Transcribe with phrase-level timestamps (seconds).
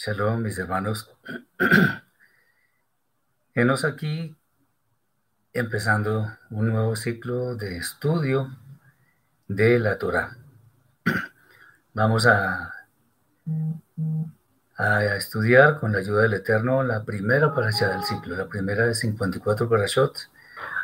[0.00, 1.10] Shalom, mis hermanos.
[3.54, 4.36] Enos aquí
[5.52, 8.56] empezando un nuevo ciclo de estudio
[9.48, 10.36] de la Torah.
[11.94, 12.74] Vamos a,
[14.76, 18.94] a estudiar con la ayuda del Eterno la primera parasha del ciclo, la primera de
[18.94, 20.16] 54 parashot,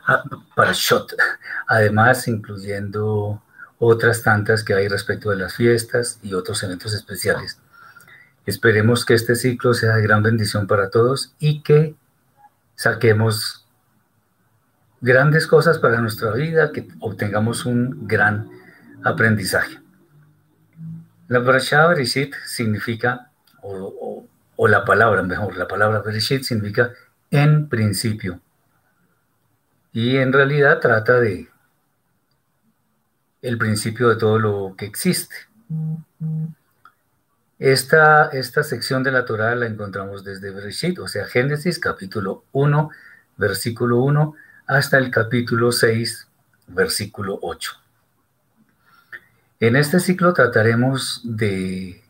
[0.08, 0.24] ah,
[0.56, 1.14] parashot,
[1.68, 3.40] además incluyendo
[3.78, 7.60] otras tantas que hay respecto de las fiestas y otros eventos especiales.
[8.46, 11.94] Esperemos que este ciclo sea de gran bendición para todos y que
[12.74, 13.66] saquemos
[15.00, 18.50] grandes cosas para nuestra vida, que obtengamos un gran
[19.02, 19.78] aprendizaje.
[21.28, 23.30] La Parashah Bereshit significa,
[23.62, 26.92] o, o, la palabra, mejor, la palabra Bereshit significa
[27.30, 28.40] en principio.
[29.92, 31.48] Y en realidad trata de
[33.42, 35.34] el principio de todo lo que existe.
[37.58, 42.90] Esta, esta sección de la Torah la encontramos desde Bereshit, o sea, Génesis capítulo 1,
[43.36, 44.34] versículo 1,
[44.66, 46.26] hasta el capítulo 6,
[46.66, 47.72] versículo 8.
[49.60, 52.02] En este ciclo trataremos de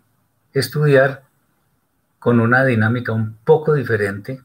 [0.55, 1.24] estudiar
[2.18, 4.42] con una dinámica un poco diferente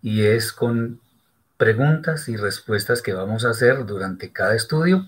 [0.00, 1.00] y es con
[1.58, 5.06] preguntas y respuestas que vamos a hacer durante cada estudio,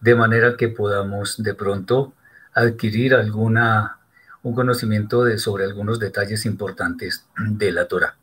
[0.00, 2.12] de manera que podamos de pronto
[2.52, 3.97] adquirir alguna
[4.42, 8.16] un conocimiento de, sobre algunos detalles importantes de la Torah.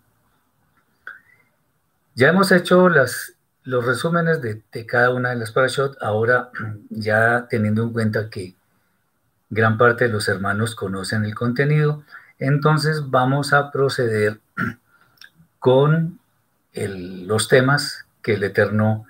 [2.16, 6.50] Ya hemos hecho los resúmenes de, cada una de las parashot, ahora
[6.90, 8.56] ya teniendo en cuenta que
[9.50, 12.04] gran parte de los hermanos conocen el contenido,
[12.40, 14.40] entonces vamos a proceder
[15.60, 16.20] con
[16.74, 19.06] los temas que el Eterno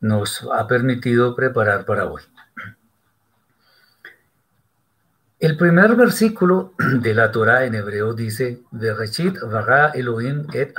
[0.00, 2.22] nos ha permitido preparar para hoy.
[5.40, 8.62] El primer versículo de la Torah en hebreo dice,
[9.94, 10.74] Elohim et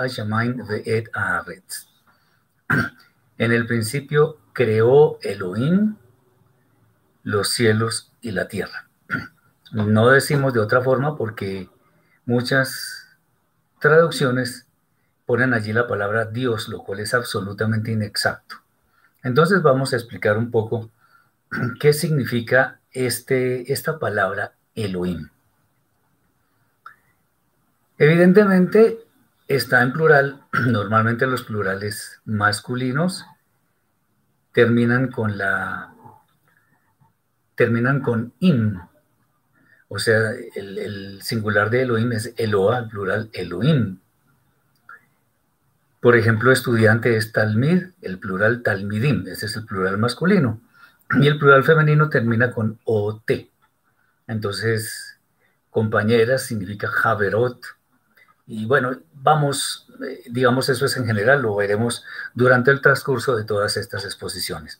[3.37, 5.95] En el principio creó Elohim
[7.23, 8.89] los cielos y la tierra.
[9.71, 11.69] No decimos de otra forma porque
[12.25, 13.05] muchas
[13.79, 14.65] traducciones
[15.27, 18.55] ponen allí la palabra Dios, lo cual es absolutamente inexacto.
[19.21, 20.89] Entonces vamos a explicar un poco
[21.79, 25.29] qué significa este, esta palabra Elohim.
[27.97, 28.99] Evidentemente
[29.47, 33.25] está en plural, normalmente los plurales masculinos
[34.53, 35.93] terminan con la
[37.55, 38.79] terminan con im,
[39.89, 43.97] o sea, el, singular de Elohim es Eloa, el plural Elohim.
[45.99, 50.61] Por ejemplo, estudiante es Talmid, el plural Talmidim, ese es el plural masculino.
[51.17, 53.49] Y el plural femenino termina con OT.
[54.27, 55.17] Entonces,
[55.69, 57.59] compañeras significa Javerot.
[58.45, 62.03] Y bueno, vamos, eh, digamos, eso es en general, lo veremos
[62.33, 64.79] durante el transcurso de todas estas exposiciones.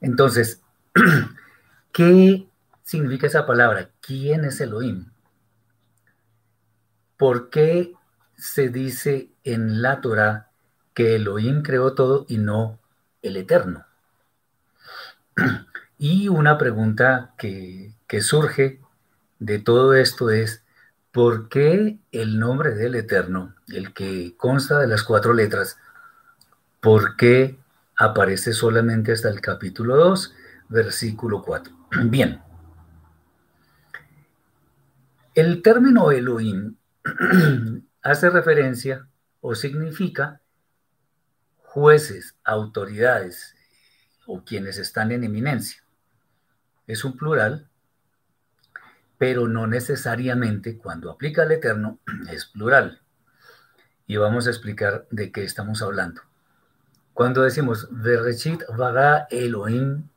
[0.00, 0.62] Entonces,
[1.92, 2.48] ¿qué
[2.82, 3.90] significa esa palabra?
[4.00, 5.10] ¿Quién es Elohim?
[7.16, 7.92] ¿Por qué
[8.36, 10.48] se dice en la Torah
[10.94, 12.78] que Elohim creó todo y no
[13.22, 13.84] el Eterno?
[16.02, 18.80] Y una pregunta que, surge
[19.38, 20.64] de todo esto es,
[21.12, 25.78] ¿por qué el nombre del Eterno, el que consta de las cuatro letras,
[26.80, 27.58] por qué
[27.98, 30.34] aparece solamente hasta el capítulo 2,
[30.70, 31.70] versículo 4?
[32.04, 32.40] Bien.
[35.34, 36.76] El término Elohim
[38.02, 39.06] hace referencia
[39.42, 40.40] o significa
[41.58, 43.54] jueces, autoridades,
[44.30, 45.82] o quienes están en eminencia.
[46.86, 47.68] Es un plural,
[49.18, 51.98] pero no necesariamente cuando aplica al eterno
[52.30, 53.00] es plural.
[54.06, 56.22] Y vamos a explicar de qué estamos hablando.
[57.12, 60.08] Cuando decimos Bereshit vaga Elohim,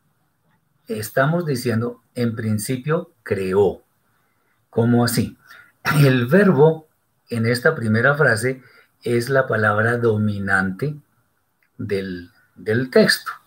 [0.88, 3.82] estamos diciendo en principio creó.
[4.70, 5.38] ¿Cómo así?
[6.06, 6.88] El verbo
[7.30, 8.62] en esta primera frase
[9.02, 10.96] es la palabra dominante
[11.80, 13.43] del, del texto.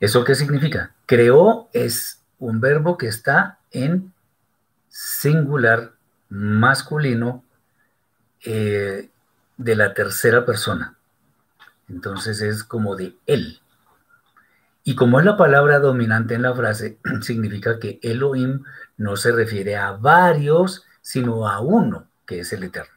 [0.00, 0.94] ¿Eso qué significa?
[1.06, 4.12] Creó es un verbo que está en
[4.88, 5.92] singular
[6.28, 7.44] masculino
[8.44, 9.10] eh,
[9.56, 10.96] de la tercera persona.
[11.88, 13.60] Entonces es como de él.
[14.84, 18.62] Y como es la palabra dominante en la frase, significa que Elohim
[18.96, 22.95] no se refiere a varios, sino a uno, que es el Eterno.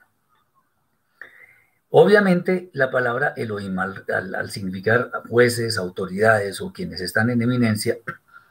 [1.92, 7.98] Obviamente, la palabra Elohim, al, significar jueces, autoridades o quienes están en eminencia,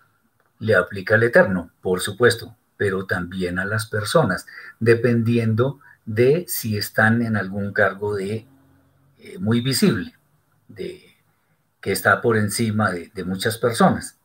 [0.58, 4.46] le aplica al Eterno, por supuesto, pero también a las personas,
[4.80, 8.46] dependiendo de si están en algún cargo de
[9.18, 10.14] eh, muy visible,
[10.66, 11.02] de,
[11.80, 14.16] que está por encima de, muchas personas.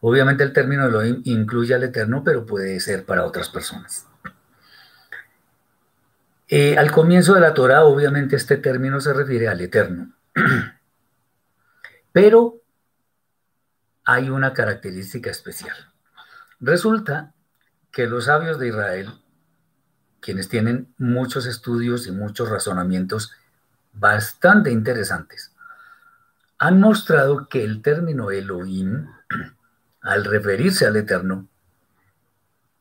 [0.00, 4.06] Obviamente el término Elohim incluye al Eterno, pero puede ser para otras personas.
[6.52, 10.12] Eh, al comienzo de la Torah, obviamente este término se refiere al Eterno.
[12.12, 12.60] Pero
[14.04, 15.76] hay una característica especial.
[16.58, 17.34] Resulta
[17.92, 19.12] que los sabios de Israel,
[20.18, 23.30] quienes tienen muchos estudios y muchos razonamientos
[23.92, 25.54] bastante interesantes,
[26.58, 29.06] han mostrado que el término Elohim,
[30.00, 31.46] al referirse al Eterno,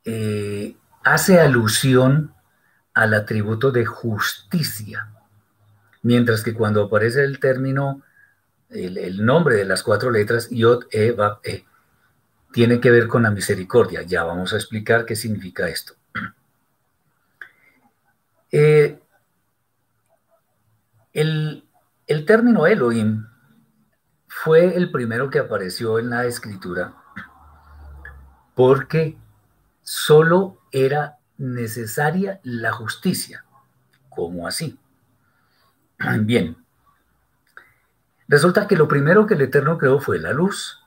[0.05, 2.33] eh, hace alusión
[2.93, 5.09] al atributo de justicia,
[6.01, 8.01] mientras que cuando aparece el término
[8.69, 11.65] el, nombre de las cuatro letras, Yod, E, Vav, E,
[12.51, 14.03] tiene que ver con la misericordia.
[14.03, 15.93] Ya vamos a explicar qué significa esto.
[18.51, 18.99] Eh,
[21.13, 21.63] el,
[22.07, 23.27] el término Elohim
[24.27, 26.95] fue el primero que apareció en la escritura
[28.55, 29.17] porque
[29.83, 33.43] solo era necesaria la justicia.
[34.09, 34.77] ¿Cómo así?
[36.21, 36.55] Bien,
[38.29, 40.77] Resulta que lo primero que el Eterno creó fue la luz.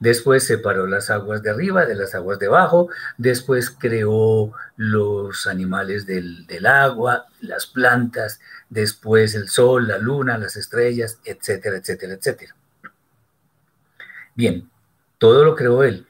[0.00, 2.90] Después separó las aguas de arriba de las aguas de abajo.
[3.16, 8.38] Después creó los animales del, agua, las plantas.
[8.68, 12.54] Después el sol, la luna, las estrellas, etcétera, etcétera, etcétera.
[14.34, 14.70] Bien,
[15.16, 16.06] todo lo creó él.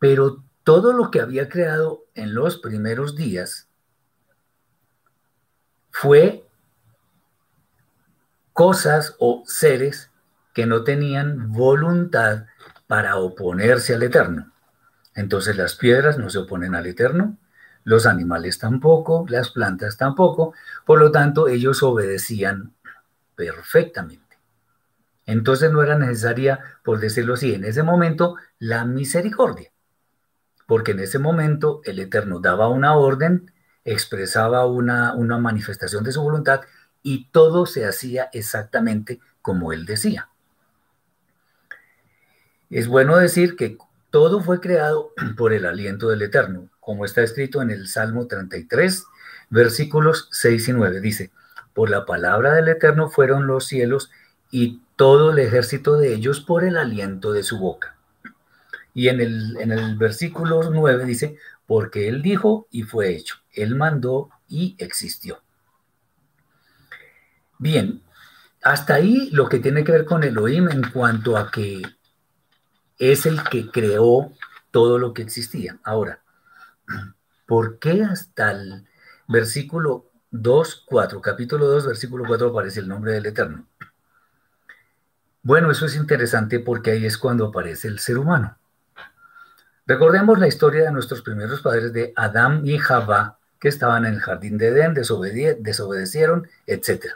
[0.00, 3.68] Pero todo lo que había creado en los primeros días
[5.90, 6.44] fue
[8.52, 10.10] cosas o seres
[10.52, 12.46] que no tenían voluntad
[12.86, 14.52] para oponerse al Eterno.
[15.14, 17.36] Entonces las piedras no se oponen al Eterno,
[17.84, 20.54] los animales tampoco, las plantas tampoco,
[20.84, 22.74] por lo tanto ellos obedecían
[23.34, 24.38] perfectamente.
[25.26, 29.70] Entonces no era necesaria, por decirlo así, en ese momento la misericordia,
[30.66, 33.52] porque en ese momento el Eterno daba una orden,
[33.84, 36.62] expresaba una, una manifestación de su voluntad
[37.02, 40.28] y todo se hacía exactamente como él decía.
[42.68, 43.78] Es bueno decir que
[44.10, 49.04] todo fue creado por el aliento del Eterno, como está escrito en el Salmo 33,
[49.50, 51.00] versículos 6 y 9.
[51.00, 51.30] Dice,
[51.74, 54.10] por la palabra del Eterno fueron los cielos
[54.50, 57.95] y todo el ejército de ellos por el aliento de su boca.
[58.96, 63.74] Y en el, en el versículo 9 dice, porque Él dijo y fue hecho, Él
[63.74, 65.42] mandó y existió.
[67.58, 68.02] Bien,
[68.62, 71.82] hasta ahí lo que tiene que ver con Elohim en cuanto a que
[72.98, 74.32] es el que creó
[74.70, 75.78] todo lo que existía.
[75.84, 76.22] Ahora,
[77.44, 78.86] ¿por qué hasta el
[79.28, 83.66] versículo 2, 4, capítulo 2, versículo 4 aparece el nombre del Eterno?
[85.42, 88.56] Bueno, eso es interesante porque ahí es cuando aparece el ser humano.
[89.86, 94.20] Recordemos la historia de nuestros primeros padres de Adán y Jabá, que estaban en el
[94.20, 97.06] jardín de Edén, desobedecieron, etc.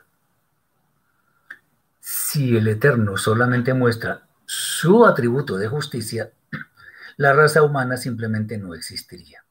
[1.99, 6.31] Si el Eterno solamente muestra su atributo de justicia,
[7.17, 9.45] la raza humana simplemente no existiría.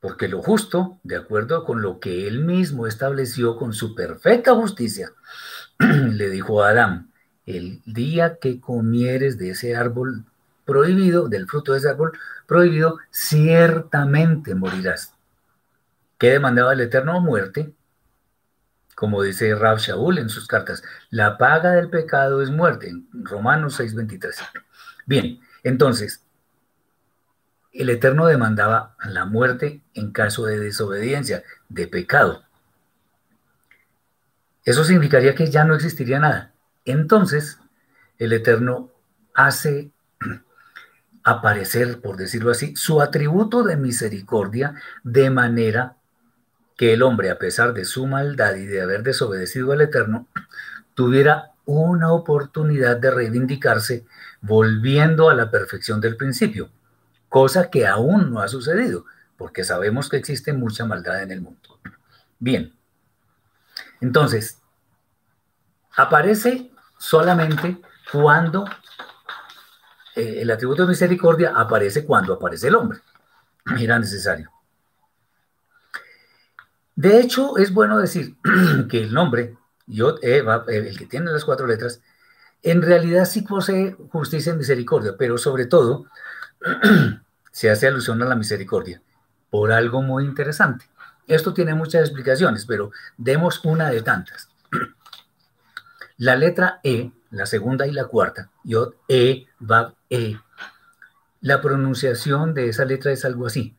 [0.00, 5.12] Porque lo justo, de acuerdo con lo que él mismo estableció con su perfecta justicia,
[5.78, 7.12] le dijo a Adán,
[7.46, 10.26] el día que comieres de ese árbol
[10.68, 12.12] prohibido, del fruto de ese árbol
[12.46, 15.14] prohibido, ciertamente morirás.
[16.18, 17.20] ¿Qué demandaba el Eterno?
[17.20, 17.74] Muerte
[18.98, 23.78] como dice Rab Shaul en sus cartas, la paga del pecado es muerte, en Romanos
[23.78, 24.42] 6:23.
[25.06, 26.24] Bien, entonces,
[27.72, 32.42] el Eterno demandaba la muerte en caso de desobediencia, de pecado.
[34.64, 36.52] Eso significaría que ya no existiría nada.
[36.84, 37.60] Entonces,
[38.18, 38.90] el Eterno
[39.32, 39.92] hace
[41.24, 45.96] aparecer, por decirlo así, su atributo de misericordia de manera
[46.76, 50.28] que el hombre, a pesar de su maldad y de haber desobedecido al Eterno,
[50.94, 54.06] tuviera una oportunidad de reivindicarse
[54.40, 56.70] volviendo a la perfección del principio,
[57.28, 59.04] cosa que aún no ha sucedido,
[59.36, 61.78] porque sabemos que existe mucha maldad en el mundo.
[62.38, 62.72] Bien,
[64.00, 64.58] entonces,
[65.96, 67.80] aparece solamente
[68.12, 68.64] cuando
[70.18, 72.98] eh, el atributo de misericordia aparece cuando aparece el hombre.
[73.78, 74.50] Era necesario.
[76.96, 78.36] De hecho, es bueno decir
[78.90, 79.56] que el nombre,
[79.86, 82.02] Yod, el que tiene las cuatro letras,
[82.62, 86.06] en realidad sí posee justicia y misericordia, pero sobre todo
[87.52, 89.00] se hace alusión a la misericordia
[89.50, 90.86] por algo muy interesante.
[91.26, 94.48] Esto tiene muchas explicaciones, pero demos una de tantas.
[96.16, 100.38] La letra E, la segunda y la cuarta, Yod, E, Vav, E,
[101.40, 103.76] la pronunciación de esa letra es algo así.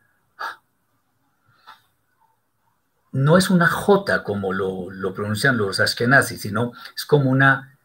[3.11, 7.77] No es una J como lo, lo pronuncian los ashkenazis, sino es como una,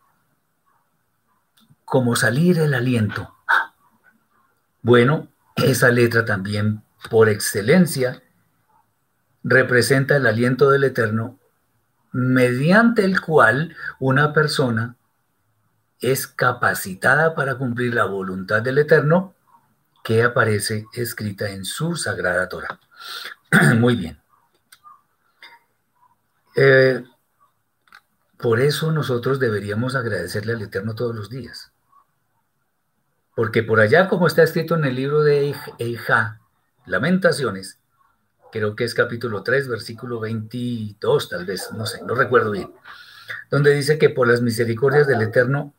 [1.84, 3.34] como salir el aliento.
[4.82, 8.22] Bueno, esa letra también por excelencia
[9.42, 11.38] representa el aliento del Eterno,
[12.12, 14.96] mediante el cual una persona
[16.00, 19.34] es capacitada para cumplir la voluntad del Eterno
[20.02, 22.78] que aparece escrita en su sagrada Torah.
[23.78, 24.20] Muy bien.
[26.56, 27.02] Eh,
[28.38, 31.72] por eso nosotros deberíamos agradecerle al Eterno todos los días.
[33.34, 36.40] Porque por allá, como está escrito en el libro de Eija,
[36.86, 37.80] Lamentaciones,
[38.52, 42.72] creo que es capítulo 3, versículo 22, tal vez, no sé, no recuerdo bien,
[43.50, 45.74] donde dice que por las misericordias del Eterno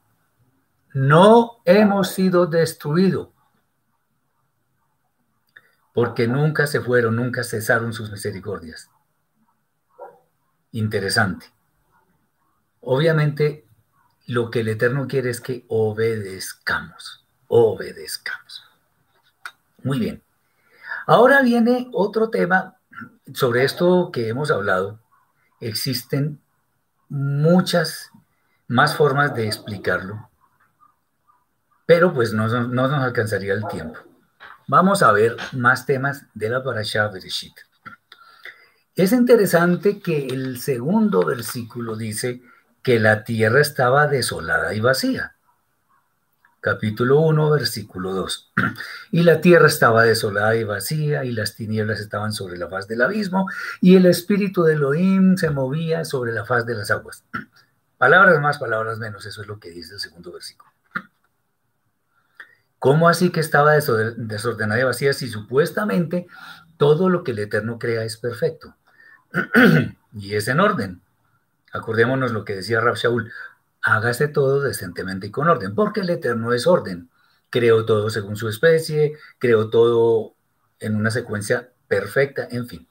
[0.96, 3.28] no hemos sido destruidos,
[5.94, 8.90] porque nunca se fueron, nunca cesaron sus misericordias.
[10.72, 11.48] Interesante.
[12.80, 13.68] Obviamente,
[14.28, 18.64] lo que el Eterno quiere es que obedezcamos, obedezcamos.
[19.84, 20.24] Muy bien.
[21.08, 22.78] Ahora viene otro tema
[23.34, 25.02] sobre esto que hemos hablado.
[25.60, 26.42] Existen
[27.10, 28.12] muchas
[28.70, 30.30] más formas de explicarlo,
[31.86, 34.00] pero pues no, nos alcanzaría el tiempo.
[34.68, 37.54] Vamos a ver más temas de la Parashah Bereshit.
[38.96, 42.42] Es interesante que el segundo versículo dice
[42.82, 45.36] que la tierra estaba desolada y vacía
[46.66, 48.54] capítulo 1, versículo 2.
[49.12, 53.04] Y la tierra estaba desolada y vacía, y las tinieblas estaban sobre la faz del
[53.04, 53.48] abismo,
[53.82, 57.24] y el espíritu de Elohim se movía sobre la faz de las aguas.
[58.00, 60.72] Palabras más, palabras menos, eso es lo que dice el segundo versículo.
[62.86, 66.28] ¿Cómo así que estaba desordenada y vacía si supuestamente
[66.78, 68.76] todo lo que el Eterno crea es perfecto?
[70.14, 71.02] y es en orden.
[71.74, 73.32] Acordémonos lo que decía Rab Shaul,
[73.82, 77.10] hágase todo decentemente y con orden, porque el Eterno es orden.
[77.50, 80.36] Creó todo según su especie, creó todo
[80.80, 82.88] en una secuencia perfecta, en fin.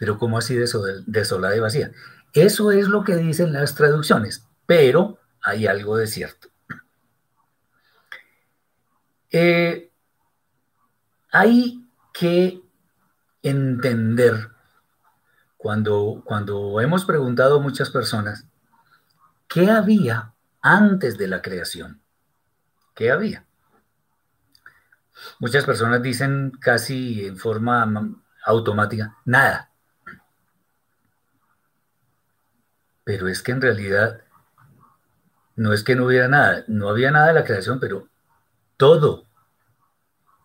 [0.00, 1.92] Pero ¿cómo así desolada y vacía?
[2.32, 6.47] Eso es lo que dicen las traducciones, pero hay algo de cierto.
[9.30, 9.90] Eh,
[11.30, 12.62] hay que
[13.42, 14.48] entender,
[15.56, 18.48] cuando, cuando hemos preguntado a muchas personas,
[19.48, 22.02] ¿Qué había antes de la creación?
[22.94, 23.46] ¿Qué había?
[25.38, 27.90] Muchas personas dicen casi en forma
[28.44, 29.70] automática, nada.
[33.04, 34.22] Pero es que en realidad
[35.56, 38.06] no es que no hubiera nada, no había nada de la creación, pero
[38.78, 39.26] todo,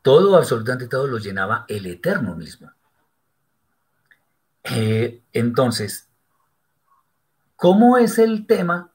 [0.02, 2.70] todo, absolutamente todo lo llenaba el eterno mismo.
[4.66, 6.10] Eh, entonces,
[7.56, 8.94] ¿cómo es el tema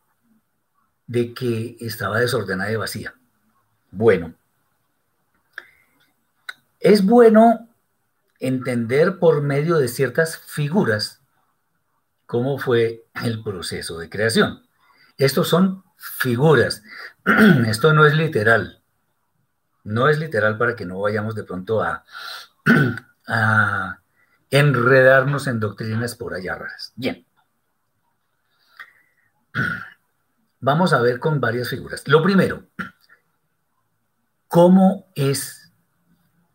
[1.08, 3.14] de que estaba desordenada y vacía.
[3.90, 4.34] Bueno,
[6.78, 7.68] es bueno
[8.38, 11.20] entender por medio de ciertas figuras
[12.26, 14.62] cómo fue el proceso de creación.
[15.16, 16.84] Estos son figuras.
[17.66, 18.77] Esto no es literal.
[19.88, 22.04] No es literal para que no vayamos de pronto a,
[24.50, 26.92] enredarnos en doctrinas por allá raras.
[26.96, 27.26] Bien.
[30.60, 32.06] vamos a ver con varias figuras.
[32.06, 32.64] Lo primero,
[34.48, 35.72] ¿cómo es?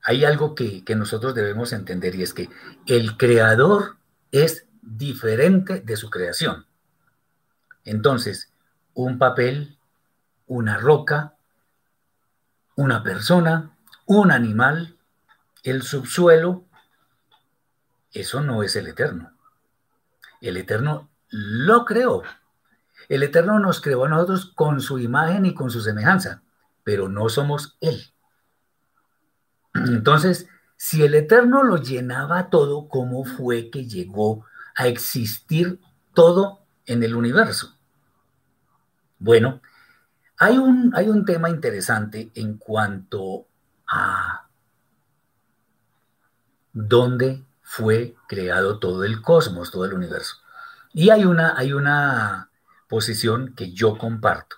[0.03, 2.49] Hay algo que, nosotros debemos entender y es que
[2.87, 3.97] el creador
[4.31, 6.65] es diferente de su creación.
[7.85, 8.51] Entonces,
[8.93, 9.77] un papel,
[10.47, 11.35] una roca,
[12.75, 14.97] una persona, un animal,
[15.63, 16.65] el subsuelo,
[18.11, 19.31] eso no es el eterno.
[20.41, 22.23] El eterno lo creó,
[23.09, 26.41] el Eterno nos creó a nosotros con su imagen y con su semejanza,
[26.83, 28.01] pero no somos Él.
[29.73, 35.79] Entonces, si el Eterno lo llenaba todo, ¿cómo fue que llegó a existir
[36.13, 37.77] todo en el universo?
[39.19, 39.61] Bueno,
[40.37, 43.47] hay un, hay un tema interesante en cuanto
[43.87, 44.47] a
[46.73, 50.37] dónde fue creado todo el cosmos, todo el universo.
[50.93, 52.49] Y hay una, hay una
[52.87, 54.57] posición que yo comparto.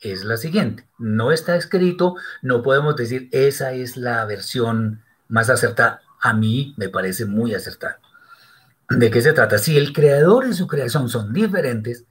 [0.00, 0.88] es la siguiente.
[0.98, 6.00] No está escrito, no podemos decir esa es la versión más acertada.
[6.20, 8.00] A mí me parece muy acertada.
[8.88, 9.58] ¿De qué se trata?
[9.58, 12.04] Si el creador y su creación son diferentes,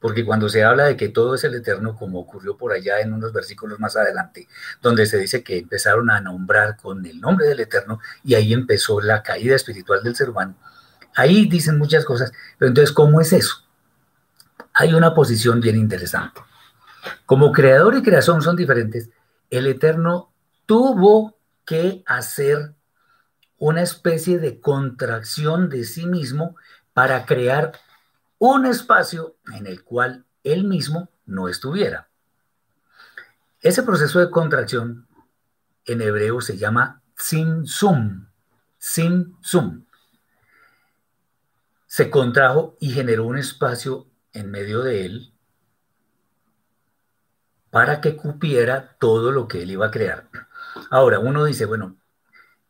[0.00, 3.12] porque cuando se habla de que todo es el eterno, como ocurrió por allá en
[3.12, 4.48] unos versículos más adelante,
[4.80, 9.00] donde se dice que empezaron a nombrar con el nombre del eterno y ahí empezó
[9.00, 10.56] la caída espiritual del ser humano,
[11.14, 13.64] ahí dicen muchas cosas, pero entonces, ¿cómo es eso?
[14.72, 16.40] Hay una posición bien interesante.
[17.26, 19.10] Como creador y creación son diferentes,
[19.50, 20.32] el eterno
[20.66, 22.74] tuvo que hacer
[23.58, 26.56] una especie de contracción de sí mismo
[26.92, 27.72] para crear
[28.38, 32.08] un espacio en el cual él mismo no estuviera.
[33.60, 35.08] Ese proceso de contracción
[35.84, 38.28] en hebreo se llama tzimtzum,
[38.78, 39.84] tzimtzum.
[41.86, 45.32] Se contrajo y generó un espacio en medio de él
[47.70, 50.28] para que cupiera todo lo que él iba a crear.
[50.90, 51.96] Ahora, uno dice, bueno,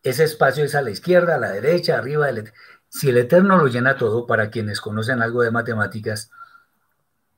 [0.02, 2.52] ese espacio es a la izquierda, a la derecha, arriba, del...
[2.88, 6.30] Si el Eterno lo llena todo, para quienes conocen algo de matemáticas,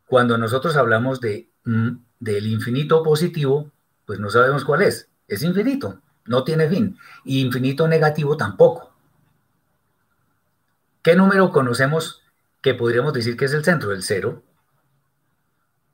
[0.06, 1.90] cuando nosotros hablamos de, mm,
[2.20, 3.70] del infinito positivo,
[4.06, 5.08] pues no sabemos cuál es.
[5.28, 6.98] Es infinito, no tiene fin.
[7.24, 8.92] Y infinito negativo tampoco.
[11.02, 12.22] ¿Qué número conocemos
[12.60, 13.92] que podríamos decir que es el centro?
[13.92, 14.42] El cero.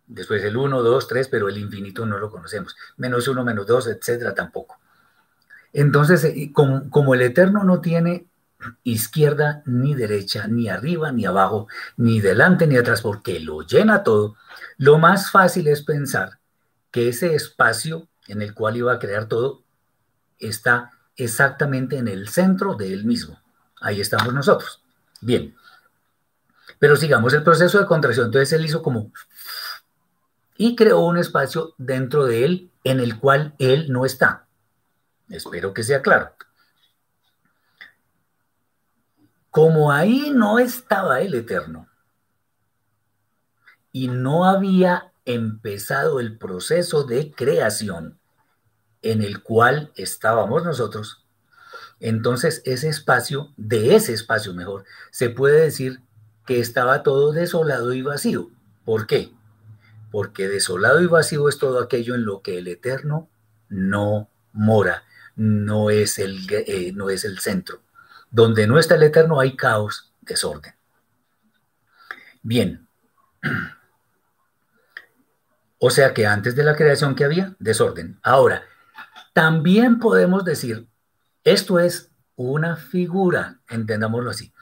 [0.07, 2.77] Después el 1, 2, 3, pero el infinito no lo conocemos.
[2.97, 4.79] Menos 1, menos 2, etcétera, tampoco.
[5.73, 8.27] Entonces, eh, como, como el eterno no tiene
[8.85, 14.37] izquierda ni derecha, ni arriba ni abajo, ni delante ni atrás, porque lo llena todo,
[14.79, 16.39] lo más fácil es pensar
[16.91, 19.63] que ese espacio en el cual iba a crear todo
[20.39, 23.41] está exactamente en el centro de él mismo.
[23.81, 24.83] Ahí estamos nosotros.
[25.21, 25.55] Bien.
[26.79, 28.27] Pero sigamos el proceso de contracción.
[28.27, 29.13] Entonces él hizo como...
[30.59, 34.47] Y creó un espacio dentro de él en el cual él no está.
[35.29, 36.33] Espero que sea claro.
[39.57, 41.89] Como ahí no estaba el Eterno
[43.91, 48.19] y no había empezado el proceso de creación
[49.01, 51.25] en el cual estábamos nosotros,
[52.01, 56.03] entonces ese espacio, de ese espacio mejor, se puede decir
[56.45, 58.51] que estaba todo desolado y vacío.
[58.85, 59.33] ¿Por qué?
[60.11, 63.31] Porque desolado y vacío es todo aquello en lo que el Eterno
[63.71, 67.86] no mora, no es el, eh, no es el centro.
[68.31, 70.75] Donde no está el eterno hay caos, desorden.
[72.43, 72.89] Bien.
[75.79, 78.19] O sea que antes de la creación que había, desorden.
[78.23, 78.63] Ahora,
[79.35, 80.89] también podemos decir,
[81.45, 84.55] esto es una figura, entendámoslo así.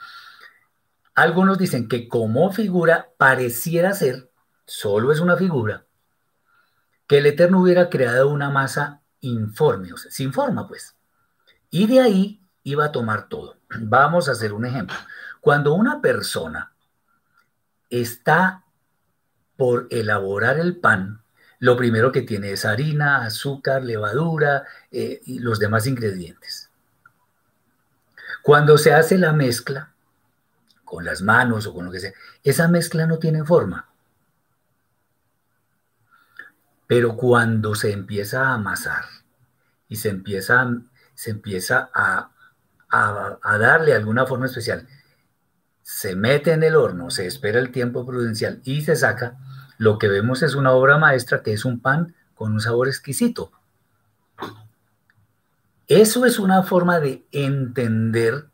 [1.15, 4.29] Algunos dicen que como figura pareciera ser,
[4.67, 5.87] solo es una figura,
[7.07, 10.97] que el Eterno hubiera creado una masa informe, o sea, sin forma, pues.
[11.71, 13.59] Y de ahí iba a tomar todo.
[13.79, 14.97] Vamos a hacer un ejemplo.
[15.41, 16.73] Cuando una persona
[17.89, 18.65] está
[19.57, 21.23] por elaborar el pan,
[21.61, 26.71] lo primero que tiene es harina, azúcar, levadura eh, y los demás ingredientes.
[28.43, 29.95] Cuando se hace la mezcla,
[30.85, 33.89] con las manos o con lo que sea, esa mezcla no tiene forma.
[36.87, 39.05] Pero cuando se empieza a amasar
[39.89, 40.67] y se empieza,
[41.15, 42.34] se empieza a
[42.95, 44.87] a, darle alguna forma especial,
[45.83, 49.37] se mete en el horno, se espera el tiempo prudencial y se saca,
[49.79, 53.51] lo que vemos es una obra maestra que es un pan con un sabor exquisito.
[55.87, 58.47] Eso es una forma de entender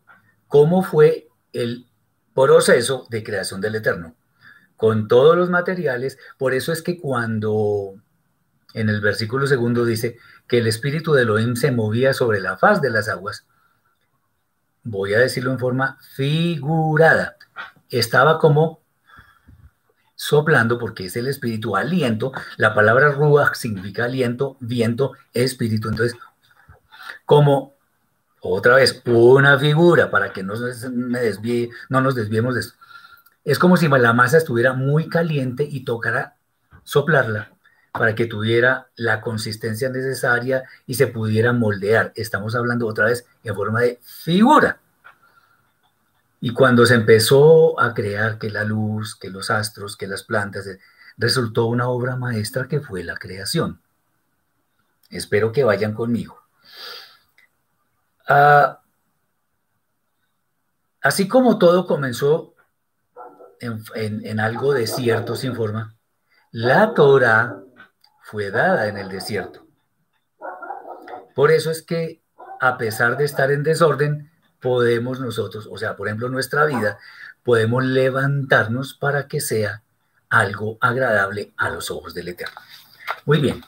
[0.48, 1.86] cómo fue el
[2.34, 4.16] proceso de creación del Eterno,
[4.76, 6.18] con todos los materiales.
[6.38, 7.94] Por eso es que cuando
[8.74, 10.16] en el versículo segundo dice
[10.48, 13.46] que el espíritu de Elohim se movía sobre la faz de las aguas,
[14.82, 17.36] voy a decirlo en forma figurada,
[17.88, 18.80] estaba como
[20.14, 22.32] soplando porque es el espíritu aliento.
[22.56, 25.88] La palabra ruach significa aliento, viento, espíritu.
[25.88, 26.18] Entonces,
[27.24, 27.74] como
[28.40, 30.54] otra vez una figura para que no,
[30.92, 32.74] me desvíe, no nos desviemos de esto.
[33.44, 36.36] Es como si la masa estuviera muy caliente y tocara
[36.84, 37.50] soplarla
[37.92, 42.12] para que tuviera la consistencia necesaria y se pudiera moldear.
[42.14, 44.80] Estamos hablando otra vez en forma de figura.
[46.40, 50.66] Y cuando se empezó a crear que la luz, que los astros, que las plantas,
[50.66, 50.78] eh,
[51.18, 53.80] resultó una obra maestra que fue la creación.
[55.10, 56.40] Espero que vayan conmigo.
[58.28, 58.80] Ah,
[61.02, 62.54] así como todo comenzó
[63.60, 63.82] en,
[64.24, 65.96] en algo desierto sin forma,
[66.52, 67.60] la Torah
[68.22, 69.66] fue dada en el desierto.
[71.34, 72.20] Por eso es que
[72.60, 74.30] a pesar de estar en desorden,
[74.60, 76.98] podemos nosotros, o sea, por ejemplo, nuestra vida,
[77.42, 79.82] podemos levantarnos para que sea
[80.28, 82.60] algo agradable a los ojos del Eterno.
[83.24, 83.62] Muy bien.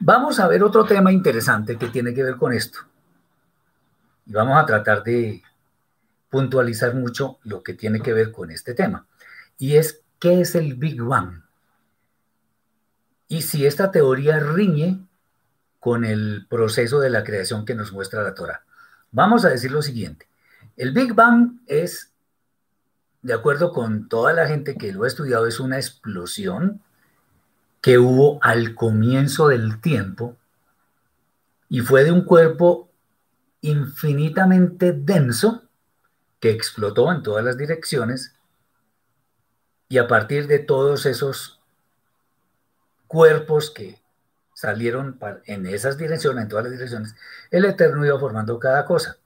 [0.00, 2.78] Vamos a ver otro tema interesante que tiene que ver con esto.
[4.26, 5.42] Y vamos a tratar de
[6.30, 9.06] puntualizar mucho lo que tiene que ver con este tema.
[9.58, 11.42] Y es, ¿qué es el Big Bang?
[13.28, 15.06] Y si esta teoría riñe
[15.86, 18.64] con el proceso de la creación que nos muestra la Torah.
[19.12, 20.26] Vamos a decir lo siguiente.
[20.76, 22.12] El Big Bang es,
[23.22, 26.82] de acuerdo con toda la gente que lo ha estudiado, es una explosión
[27.80, 30.36] que hubo al comienzo del tiempo
[31.68, 32.90] y fue de un cuerpo
[33.60, 35.68] infinitamente denso
[36.40, 38.34] que explotó en todas las direcciones
[39.88, 41.55] y a partir de todos esos
[43.06, 44.00] cuerpos que
[44.54, 47.14] salieron en esas direcciones, en todas las direcciones,
[47.50, 49.18] el Eterno iba formando cada cosa.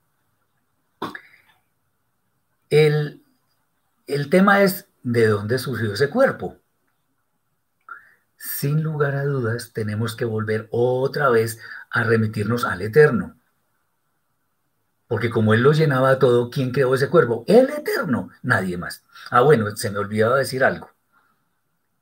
[2.68, 3.22] El,
[4.06, 6.58] el tema es de dónde surgió ese cuerpo.
[8.36, 13.36] Sin lugar a dudas, tenemos que volver otra vez a remitirnos al Eterno.
[15.06, 17.44] Porque como Él lo llenaba todo, ¿quién creó ese cuerpo?
[17.46, 19.04] El Eterno, nadie más.
[19.30, 20.90] Ah, bueno, se me olvidaba decir algo.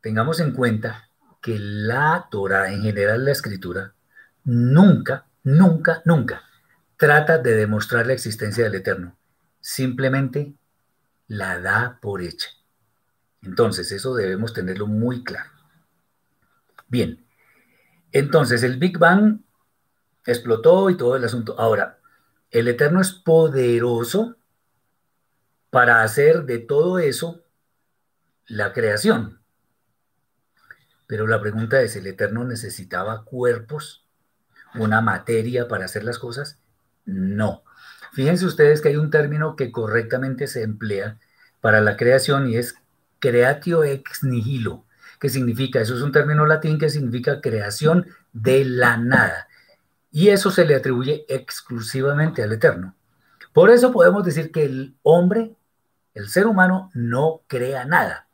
[0.01, 1.08] Tengamos en cuenta
[1.41, 3.95] que la Torah, en general la escritura,
[4.45, 6.43] nunca, nunca, nunca
[6.97, 9.17] trata de demostrar la existencia del Eterno.
[9.61, 10.55] Simplemente
[11.29, 12.49] la da por hecha.
[13.43, 15.51] Entonces, eso debemos tenerlo muy claro.
[16.89, 17.25] Bien,
[18.13, 19.41] entonces el Big Bang
[20.27, 21.55] explotó y todo el asunto.
[21.59, 22.01] Ahora,
[22.51, 24.37] el Eterno es poderoso
[25.71, 27.45] para hacer de todo eso
[28.47, 29.38] la creación.
[31.09, 34.05] Pero la pregunta es, ¿el Eterno necesitaba cuerpos,
[34.75, 36.61] una materia para hacer las cosas?
[37.07, 37.65] No.
[38.13, 41.19] Fíjense ustedes que hay un término que correctamente se emplea
[41.63, 42.77] para la creación y es
[43.21, 44.85] creatio ex nihilo.
[45.19, 45.81] ¿Qué significa?
[45.81, 49.49] Eso es un término latín que significa creación de la nada.
[50.11, 52.95] Y eso se le atribuye exclusivamente al Eterno.
[53.55, 55.57] Por eso podemos decir que el hombre,
[56.13, 58.28] el ser humano, no crea nada.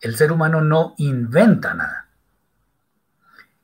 [0.00, 2.08] El ser humano no inventa nada.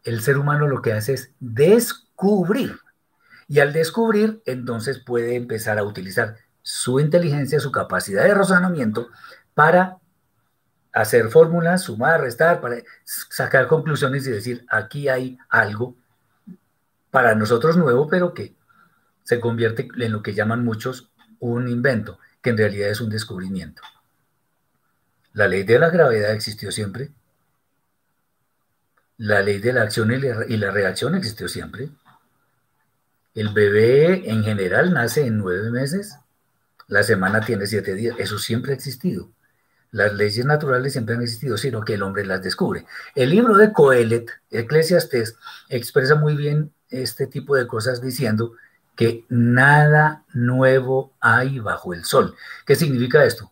[0.03, 2.79] El ser humano lo que hace es descubrir.
[3.49, 9.09] Y al descubrir, entonces puede empezar a utilizar su inteligencia, su capacidad de razonamiento
[9.55, 9.99] para
[10.93, 15.97] hacer fórmulas, sumar, restar, para sacar conclusiones y decir, aquí hay algo
[17.11, 18.55] para nosotros nuevo, pero que
[19.23, 23.83] se convierte en lo que llaman muchos un invento, que en realidad es un descubrimiento.
[25.35, 27.11] La ley de la gravedad existió siempre.
[29.17, 31.91] La ley de la acción y la reacción existió siempre.
[33.35, 36.17] El bebé en general nace en nueve meses.
[36.89, 38.17] La semana tiene siete días.
[38.19, 39.31] Eso siempre ha existido.
[39.91, 42.87] Las leyes naturales siempre han existido, sino que el hombre las descubre.
[43.15, 45.37] El libro de Coelet, Eclesiastes,
[45.69, 48.55] expresa muy bien este tipo de cosas diciendo
[48.97, 52.35] que nada nuevo hay bajo el sol.
[52.67, 53.52] ¿Qué significa esto?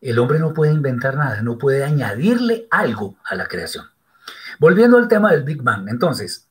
[0.00, 3.86] El hombre no puede inventar nada, no puede añadirle algo a la creación.
[4.58, 6.48] Volviendo al tema del Big Bang, entonces,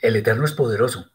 [0.00, 1.10] el Eterno es poderoso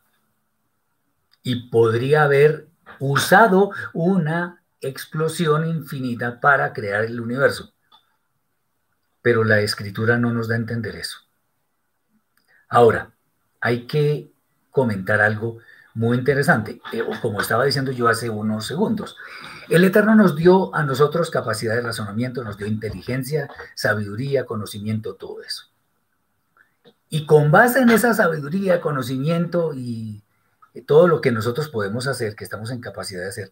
[1.43, 2.67] y podría haber
[2.99, 7.73] usado una explosión infinita para crear el universo.
[9.21, 11.19] Pero la escritura no nos da a entender eso.
[12.69, 13.11] Ahora,
[13.61, 14.31] hay que
[14.71, 15.59] comentar algo
[15.93, 19.15] muy interesante, eh, como estaba diciendo yo hace unos segundos.
[19.69, 25.41] El Eterno nos dio a nosotros capacidad de razonamiento, nos dio inteligencia, sabiduría, conocimiento, todo
[25.41, 25.65] eso.
[27.09, 30.23] Y con base en esa sabiduría, conocimiento y
[30.85, 33.51] todo lo que nosotros podemos hacer, que estamos en capacidad de hacer,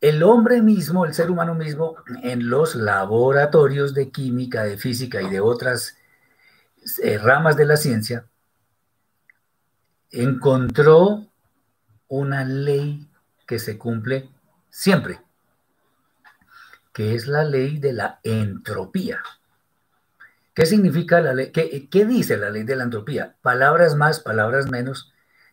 [0.00, 5.30] el hombre mismo, el ser humano mismo, en los laboratorios de química, de física y
[5.30, 5.96] de otras
[7.02, 8.26] eh, ramas de la ciencia,
[10.10, 11.26] encontró
[12.08, 13.08] una ley
[13.46, 14.28] que se cumple
[14.70, 15.20] siempre,
[16.92, 19.22] que es la ley de la entropía.
[20.54, 21.52] ¿Qué significa la ley?
[21.52, 23.36] ¿Qué, ¿Qué, dice la ley de la entropía?
[23.42, 25.12] Palabras más, palabras menos,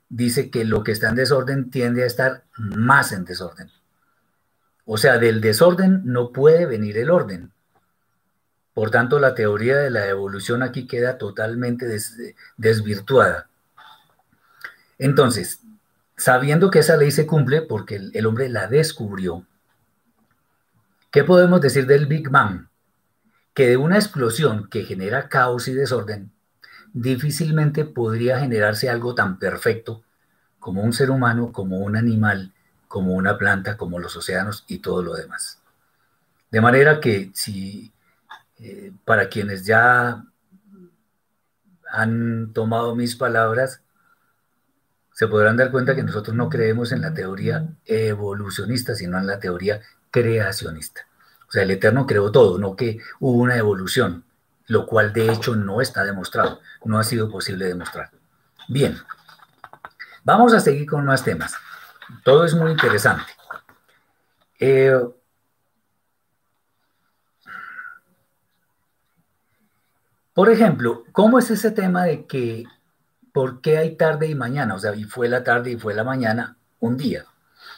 [0.10, 3.70] dice que lo que está en desorden tiende a estar más en desorden.
[4.86, 7.52] O sea, del desorden no puede venir el orden.
[8.74, 11.86] Por tanto, la teoría de la evolución aquí queda totalmente
[12.58, 13.48] desvirtuada.
[14.98, 15.60] Entonces,
[16.16, 19.46] sabiendo que esa ley se cumple porque el, hombre la descubrió,
[21.12, 22.68] ¿qué podemos decir del Big Bang?
[23.54, 26.32] que de una explosión que genera caos y desorden,
[26.92, 30.04] difícilmente podría generarse algo tan perfecto
[30.60, 32.52] como un ser humano, como un animal,
[32.88, 35.62] como una planta, como los océanos y todo lo demás.
[36.50, 37.92] De manera que si
[38.60, 40.24] eh, para quienes ya
[41.92, 43.83] han tomado mis palabras,
[45.14, 49.40] se podrán dar cuenta que nosotros no creemos en la teoría evolucionista, sino en la
[49.40, 51.08] teoría creacionista.
[51.48, 54.26] O sea, el Eterno creó todo, no que hubo una evolución,
[54.68, 58.10] lo cual de hecho no está demostrado, no ha sido posible demostrar.
[58.68, 58.98] Bien,
[60.24, 61.54] vamos a seguir con más temas.
[62.24, 63.32] Todo es muy interesante.
[64.60, 64.98] Eh,
[70.34, 72.64] por ejemplo, ¿cómo es ese tema de que
[73.34, 74.76] por qué hay tarde y mañana?
[74.76, 77.26] O sea, y fue la tarde y fue la mañana un día,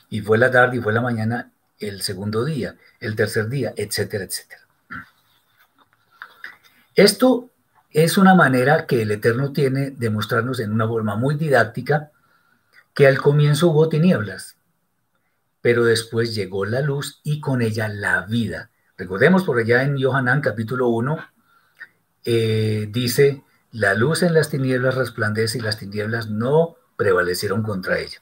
[0.10, 4.26] y fue la tarde y fue la mañana el segundo día, el tercer día, etcétera,
[4.26, 4.62] etcétera.
[6.94, 7.50] Esto
[7.92, 12.12] es una manera que el Eterno tiene de mostrarnos en una forma muy didáctica
[12.94, 14.58] que al comienzo hubo tinieblas,
[15.62, 18.70] pero después llegó la luz y con ella la vida.
[18.98, 21.18] Recordemos por allá en Yohanan capítulo 1,
[22.24, 23.44] eh, dice,
[23.76, 28.22] la luz en las tinieblas resplandece y las tinieblas no prevalecieron contra ella.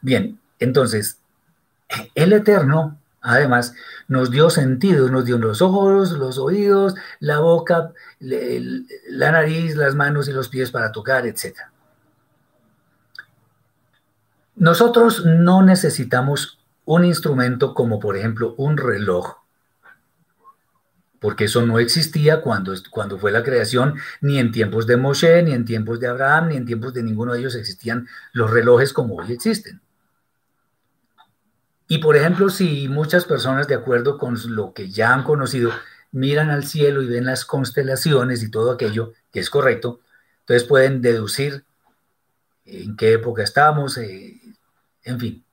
[0.00, 1.20] Bien, entonces,
[2.16, 3.74] el Eterno, además,
[4.08, 10.26] nos dio sentidos, nos dio los ojos, los oídos, la boca, la nariz, las manos
[10.28, 11.58] y los pies para tocar, etc.
[14.56, 19.41] Nosotros no necesitamos un instrumento como por ejemplo un reloj,
[21.22, 25.52] porque eso no existía cuando, cuando fue la creación, ni en tiempos de Moshe, ni
[25.52, 29.14] en tiempos de Abraham, ni en tiempos de ninguno de ellos existían los relojes como
[29.14, 29.80] hoy existen.
[31.86, 35.70] Y por ejemplo, si muchas personas, de acuerdo con lo que ya han conocido,
[36.10, 40.00] miran al cielo y ven las constelaciones y todo aquello, que es correcto,
[40.40, 41.64] entonces pueden deducir
[42.64, 44.40] en qué época estamos, eh,
[45.04, 45.44] en fin.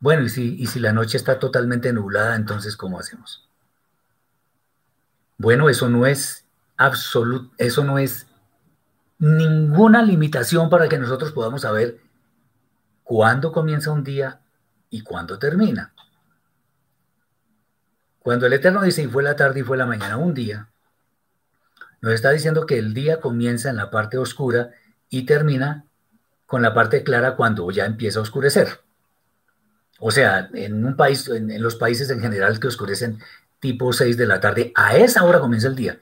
[0.00, 3.47] Bueno, y si, y si la noche está totalmente nublada, entonces, ¿cómo hacemos?
[5.38, 6.44] Bueno, eso no es
[6.76, 8.26] absoluto, eso no es
[9.18, 12.00] ninguna limitación para que nosotros podamos saber
[13.04, 14.40] cuándo comienza un día
[14.90, 15.92] y cuándo termina.
[18.18, 20.68] Cuando el Eterno dice, y fue la tarde y fue la mañana, un día,
[22.00, 24.70] nos está diciendo que el día comienza en la parte oscura
[25.08, 25.84] y termina
[26.46, 28.80] con la parte clara cuando ya empieza a oscurecer.
[29.98, 33.18] O sea, en un país, en, los países en general que oscurecen
[33.60, 36.00] tipo 6 de la tarde, a esa hora comienza el día.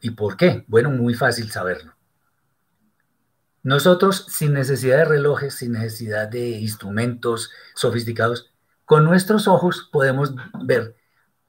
[0.00, 0.64] ¿Y por qué?
[0.68, 1.94] Bueno, muy fácil saberlo.
[3.62, 8.50] Nosotros, sin necesidad de relojes, sin necesidad de instrumentos sofisticados,
[8.84, 10.96] con nuestros ojos podemos ver,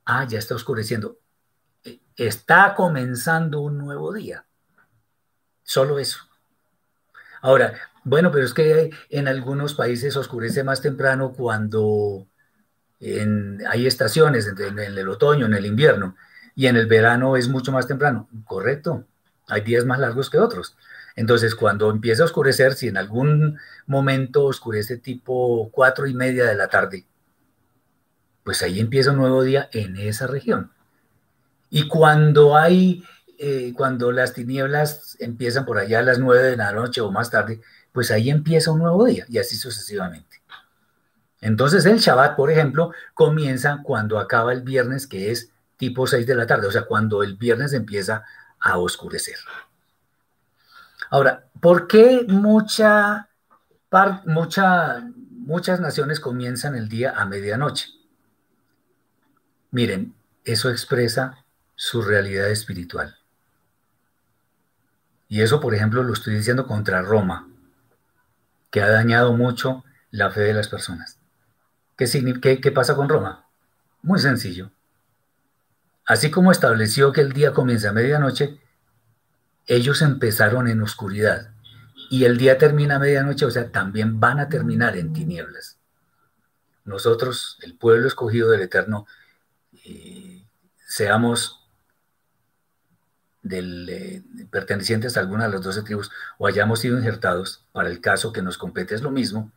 [0.06, 1.20] ah, ya está oscureciendo,
[1.84, 4.46] e, está comenzando un nuevo día.
[5.64, 6.20] Solo eso.
[7.42, 12.28] Ahora, bueno, pero es que en algunos países oscurece más temprano cuando
[13.02, 16.16] hay estaciones, en el otoño, en el invierno,
[16.56, 18.28] y en el verano es mucho más temprano.
[18.46, 19.06] Correcto,
[19.48, 20.76] hay días más largos que otros.
[21.16, 23.58] Entonces, cuando empieza a oscurecer, si en algún
[23.88, 27.06] momento oscurece tipo cuatro y media de la tarde,
[28.44, 30.72] pues ahí empieza un nuevo día en esa región.
[31.70, 33.04] Y cuando hay,
[33.38, 37.30] eh, cuando las tinieblas empiezan por allá a las nueve de la noche o más
[37.30, 40.42] tarde, pues ahí empieza un nuevo día y así sucesivamente.
[41.42, 46.36] Entonces el Shabbat, por ejemplo, comienza cuando acaba el viernes, que es tipo 6 de
[46.36, 48.24] la tarde, o sea, cuando el viernes empieza
[48.60, 49.38] a oscurecer.
[51.10, 53.30] Ahora, ¿por qué mucha,
[54.26, 57.88] mucha, muchas naciones comienzan el día a medianoche?
[59.72, 63.16] Miren, eso expresa su realidad espiritual.
[65.30, 67.48] Y eso, por ejemplo, lo estoy diciendo contra Roma,
[68.72, 71.19] que ha dañado mucho la fe de las personas.
[72.00, 73.46] ¿Qué, pasa con Roma?
[74.04, 74.72] Muy sencillo.
[76.06, 78.58] Así como estableció que el día comienza a medianoche,
[79.68, 81.52] ellos empezaron en oscuridad
[82.10, 85.78] y el día termina a medianoche, o sea, también van a terminar en tinieblas.
[86.86, 89.06] Nosotros, el pueblo escogido del Eterno,
[89.86, 90.46] eh,
[90.88, 91.68] seamos
[93.52, 98.32] eh, pertenecientes a alguna de las doce tribus o hayamos sido injertados, para el caso
[98.32, 99.52] que nos compete es lo mismo,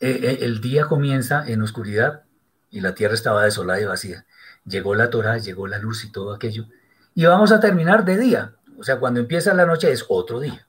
[0.00, 2.24] eh, el día comienza en oscuridad
[2.70, 4.26] y la tierra estaba desolada y vacía
[4.66, 6.66] llegó la Torah, llegó la luz y todo aquello.
[7.14, 8.54] Y vamos a terminar de día.
[8.78, 10.66] O sea, cuando empieza la noche es otro día.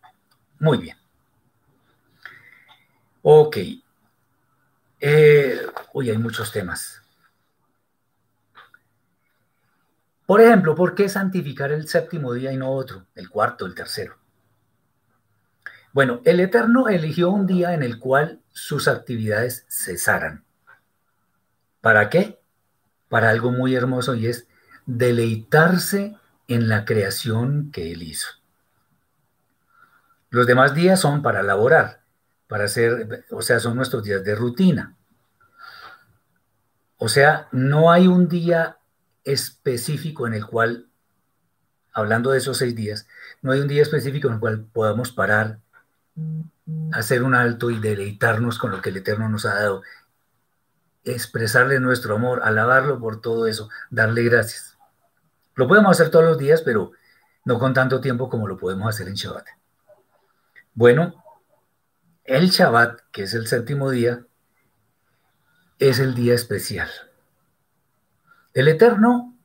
[0.60, 0.98] Muy bien.
[3.22, 3.58] Ok.
[5.00, 5.62] Eh,
[5.94, 7.02] hoy hay muchos temas.
[10.26, 14.18] Por ejemplo, ¿por qué santificar el séptimo día y no otro, el cuarto, el tercero?
[15.94, 20.44] Bueno, el Eterno eligió un día en el cual sus actividades cesaran.
[21.80, 22.40] ¿Para qué?
[23.08, 24.48] Para algo muy hermoso y es
[24.88, 26.18] deleitarse
[26.48, 28.30] en la creación que Él hizo.
[30.32, 32.02] Los demás días son para laborar,
[32.48, 34.98] para hacer, o sea, son nuestros días de rutina.
[36.98, 38.80] O sea, no hay un día
[39.24, 40.88] específico en el cual,
[41.94, 43.08] hablando de esos seis días,
[43.44, 45.60] no hay un día específico en el cual podamos parar,
[46.92, 49.84] hacer un alto y deleitarnos con lo que el Eterno nos ha dado,
[51.04, 54.78] expresarle nuestro amor, alabarlo por todo eso, darle gracias.
[55.56, 56.92] Lo podemos hacer todos los días, pero
[57.46, 59.48] no con tanto tiempo como lo podemos hacer en Shabbat.
[60.74, 61.24] Bueno,
[62.24, 64.26] el Shabbat, que es el séptimo día,
[65.80, 66.90] es el día especial.
[68.54, 69.36] El Eterno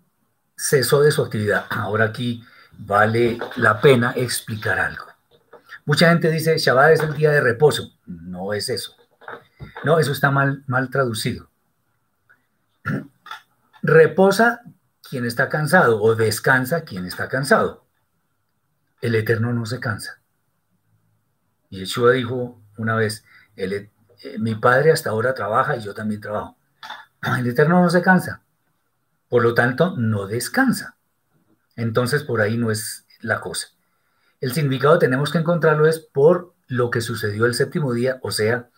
[0.56, 1.66] cesó de su actividad.
[1.70, 5.11] Ahora aquí vale la pena explicar algo.
[5.84, 7.92] Mucha gente dice, Shabbat es el día de reposo.
[8.06, 8.96] No es eso.
[9.84, 11.50] No, eso está mal, mal traducido.
[13.82, 14.62] Reposa
[15.08, 17.84] quien está cansado o descansa quien está cansado.
[19.00, 20.20] El Eterno no se cansa.
[21.68, 23.24] Y Yeshua dijo una vez,
[23.56, 23.90] eh,
[24.38, 26.56] mi padre hasta ahora trabaja y yo también trabajo.
[27.38, 28.42] El Eterno no se cansa.
[29.28, 30.96] Por lo tanto, no descansa.
[31.74, 33.68] Entonces, por ahí no es la cosa.
[34.42, 38.68] El significado tenemos que encontrarlo es por lo que sucedió el séptimo día, o sea,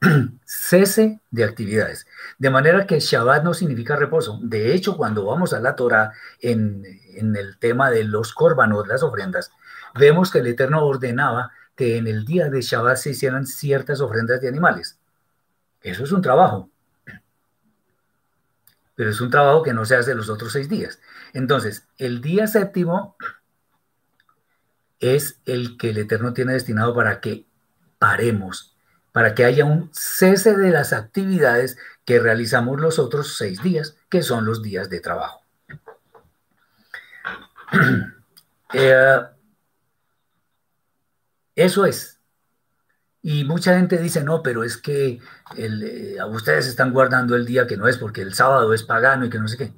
[0.46, 2.06] cese de actividades.
[2.38, 4.40] De manera que Shabbat no significa reposo.
[4.42, 6.82] De hecho, cuando vamos a la Torah en,
[7.14, 9.52] el tema de los córbanos, las ofrendas,
[9.94, 14.40] vemos que el Eterno ordenaba que en el día de Shabbat se hicieran ciertas ofrendas
[14.40, 14.98] de animales.
[15.82, 16.70] Eso es un trabajo.
[18.94, 21.00] Pero es un trabajo que no se hace los otros seis días.
[21.34, 23.16] Entonces, el día séptimo
[25.02, 27.44] es el que el Eterno tiene destinado para que
[27.98, 28.76] paremos,
[29.10, 34.22] para que haya un cese de las actividades que realizamos los otros seis días, que
[34.22, 35.42] son los días de trabajo.
[38.74, 39.20] Eh,
[41.54, 42.18] eso es.
[43.20, 45.20] Y mucha gente dice, no, pero es que
[45.58, 49.30] eh, ustedes están guardando el día que no es porque el sábado es pagano y
[49.30, 49.74] que no sé qué.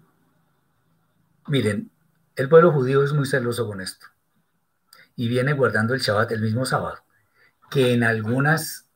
[1.49, 1.91] Miren,
[2.37, 4.07] el pueblo judío es muy celoso con esto.
[5.17, 6.99] Y viene guardando el Shabbat el mismo sábado.
[7.71, 8.89] Que en algunas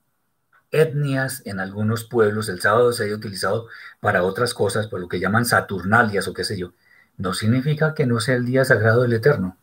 [0.71, 3.69] etnias, en algunos pueblos, el sábado se haya utilizado
[4.01, 6.73] para otras cosas, por lo que llaman Saturnalias o qué sé yo.
[7.17, 9.57] No significa que no sea el día sagrado del Eterno.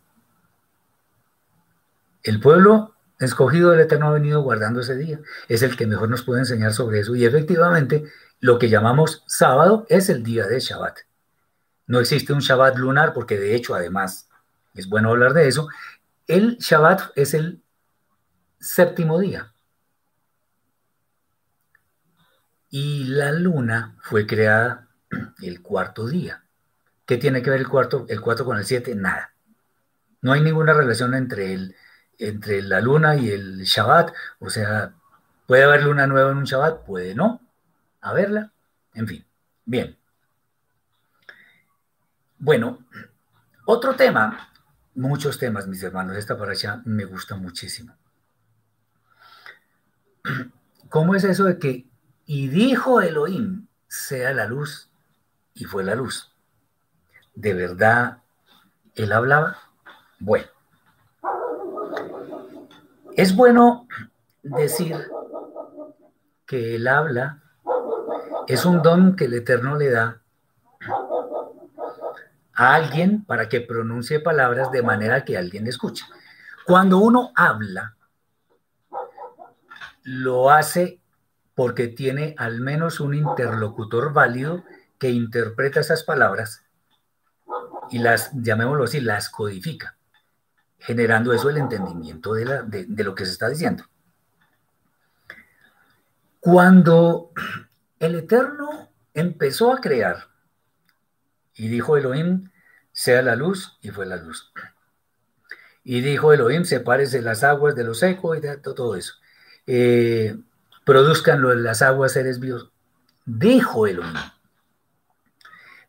[2.24, 5.20] El pueblo escogido del Eterno ha venido guardando ese día.
[5.48, 7.16] Es el que mejor nos puede enseñar sobre eso.
[7.16, 8.04] Y efectivamente,
[8.40, 11.00] lo que llamamos sábado es el día de Shabbat.
[11.88, 14.28] No existe un Shabbat lunar porque de hecho, además,
[14.74, 15.68] es bueno hablar de eso.
[16.28, 17.62] El Shabbat es el
[18.60, 19.54] séptimo día.
[22.70, 24.88] Y la luna fue creada
[25.42, 26.44] el cuarto día.
[27.06, 28.96] ¿Qué tiene que ver el cuarto, el cuarto con el siete?
[28.96, 29.34] Nada.
[30.22, 31.76] No hay ninguna relación entre el
[32.18, 34.14] entre la luna y el Shabbat.
[34.40, 34.94] O sea,
[35.48, 37.42] puede haber luna nueva en un Shabbat, puede no
[38.02, 38.52] haberla.
[38.94, 39.26] En fin,
[39.66, 39.98] bien.
[42.38, 42.80] Bueno,
[43.66, 44.52] otro tema,
[44.96, 47.94] muchos temas, mis hermanos, esta para allá me gusta muchísimo.
[50.90, 51.86] ¿Cómo es eso de que,
[52.26, 54.90] y dijo Elohim, sea la luz,
[55.54, 56.34] y fue la luz?
[57.36, 58.20] ¿De verdad
[58.96, 59.58] él hablaba?
[60.20, 60.48] Bueno,
[63.16, 63.88] es bueno
[64.44, 64.96] decir
[66.46, 67.42] que el habla
[68.48, 70.22] es un don que el Eterno le da
[72.56, 76.06] a alguien para que pronuncie palabras de manera que alguien escuche.
[76.66, 77.96] Cuando uno habla,
[80.04, 81.00] lo hace
[81.54, 84.64] porque tiene al menos un interlocutor válido
[84.98, 86.64] que interpreta esas palabras
[87.92, 89.96] y las, llamémoslo así, las codifica
[90.86, 93.86] generando eso el entendimiento de, lo que se está diciendo.
[96.40, 97.32] Cuando
[97.98, 100.28] el Eterno empezó a crear
[101.56, 102.52] y dijo Elohim,
[102.92, 104.52] sea la luz, y fue la luz.
[105.84, 109.14] Y dijo Elohim, sepárese las aguas de lo seco y de todo eso.
[109.68, 110.38] Eh,
[110.84, 112.72] produzcan las aguas seres vivos.
[113.26, 114.16] Dijo Elohim.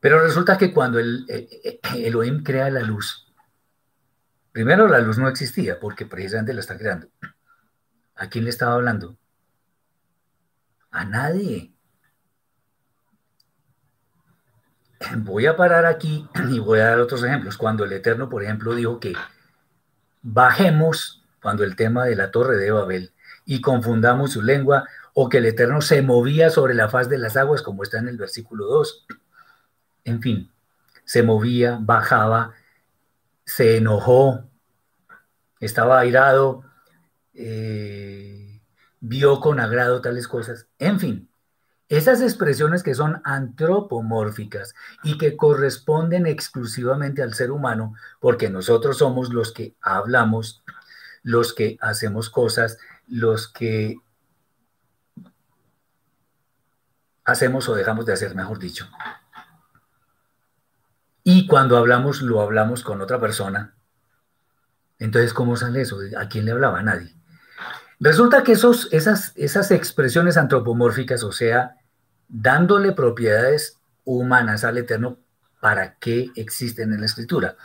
[0.00, 1.26] Pero resulta que cuando el,
[1.94, 3.26] Elohim crea la luz,
[4.56, 7.08] Primero, la luz no existía porque precisamente la está creando.
[8.14, 9.18] ¿A quién le estaba hablando?
[10.90, 11.75] A nadie.
[15.18, 17.56] Voy a parar aquí y voy a dar otros ejemplos.
[17.56, 19.14] Cuando el Eterno, por ejemplo, dijo que
[20.22, 23.12] bajemos, cuando el tema de la torre de Babel,
[23.44, 24.84] y confundamos su lengua,
[25.14, 28.08] o que el Eterno se movía sobre la faz de las aguas, como está en
[28.08, 29.06] el versículo 2.
[30.04, 30.50] En fin,
[31.04, 32.52] se movía, bajaba,
[33.44, 34.44] se enojó,
[35.60, 36.64] estaba airado,
[37.32, 38.60] eh,
[39.00, 40.66] vio con agrado tales cosas.
[40.78, 41.28] En fin,
[41.88, 44.74] esas expresiones que son antropomórficas
[45.04, 50.64] y que corresponden exclusivamente al ser humano, porque nosotros somos los que hablamos,
[51.22, 53.96] los que hacemos cosas, los que
[57.24, 58.88] hacemos o dejamos de hacer, mejor dicho.
[61.22, 63.74] Y cuando hablamos, lo hablamos con otra persona.
[64.98, 65.98] Entonces, ¿cómo sale eso?
[66.18, 66.78] ¿A quién le hablaba?
[66.78, 67.14] A nadie.
[67.98, 71.76] Resulta que esos, esas, esas expresiones antropomórficas, o sea,
[72.28, 75.18] dándole propiedades humanas al Eterno,
[75.60, 77.56] ¿para qué existen en la escritura?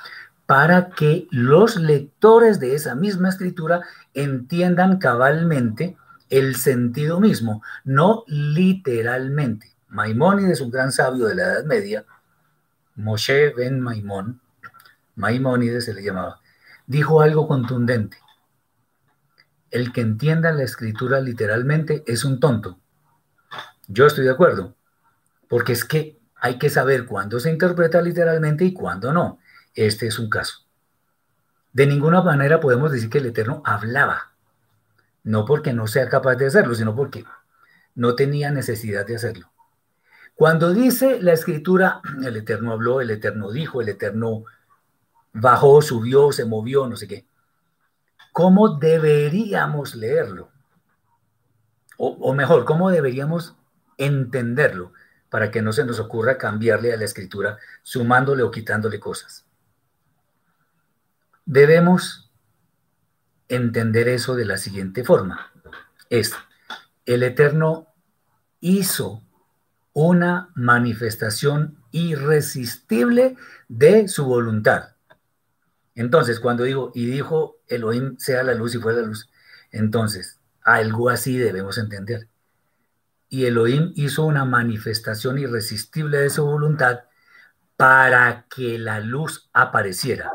[0.45, 3.81] Para que los lectores de esa misma escritura
[4.13, 5.97] entiendan cabalmente
[6.29, 9.75] el sentido mismo, no literalmente.
[9.89, 12.05] Maimónides, un gran sabio de la Edad Media,
[12.95, 14.39] Moshe ben Maimón,
[15.15, 16.39] Maimónides se le llamaba,
[16.87, 18.17] dijo algo contundente.
[19.71, 22.79] El que entienda la escritura literalmente es un tonto.
[23.87, 24.75] Yo estoy de acuerdo,
[25.47, 29.39] porque es que hay que saber cuándo se interpreta literalmente y cuándo no.
[29.73, 30.65] Este es un caso.
[31.71, 34.33] De ninguna manera podemos decir que el Eterno hablaba,
[35.23, 37.23] no porque no sea capaz de hacerlo, sino porque
[37.95, 39.51] no tenía necesidad de hacerlo.
[40.35, 44.43] Cuando dice la escritura, el Eterno habló, el Eterno dijo, el Eterno
[45.31, 47.25] bajó, subió, se movió, no sé qué.
[48.31, 50.49] ¿Cómo deberíamos leerlo?
[51.97, 53.55] O, mejor, ¿cómo deberíamos
[53.97, 54.91] entenderlo
[55.29, 59.45] para que no se nos ocurra cambiarle a la escritura, sumándole o quitándole cosas?
[61.45, 62.31] Debemos
[63.49, 65.51] entender eso de la siguiente forma.
[66.09, 66.33] Es,
[67.05, 67.87] el Eterno
[68.61, 69.21] hizo
[69.93, 73.35] una manifestación irresistible
[73.67, 74.95] de su voluntad.
[75.93, 79.29] Entonces, cuando digo, y dijo Elohim sea la luz y fue la luz,
[79.71, 82.27] entonces, algo así debemos entender.
[83.29, 87.01] Y Elohim hizo una manifestación irresistible de su voluntad
[87.77, 90.31] para que la luz apareciera.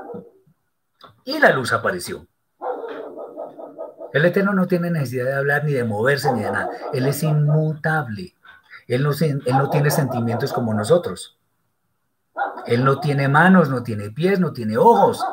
[1.24, 2.26] Y la luz apareció.
[4.12, 6.70] El Eterno no tiene necesidad de hablar ni de moverse ni de nada.
[6.94, 8.34] Él es inmutable.
[8.88, 11.38] Él no, él no tiene sentimientos como nosotros.
[12.66, 15.24] Él no tiene manos, no tiene pies, no tiene ojos.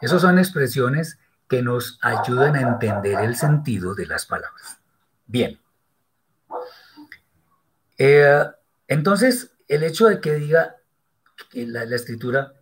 [0.00, 1.18] Esas son expresiones
[1.48, 4.78] que nos ayudan a entender el sentido de las palabras.
[5.26, 5.58] Bien.
[7.98, 8.44] Eh,
[8.88, 10.76] entonces, el hecho de que diga
[11.52, 12.54] la, la, escritura,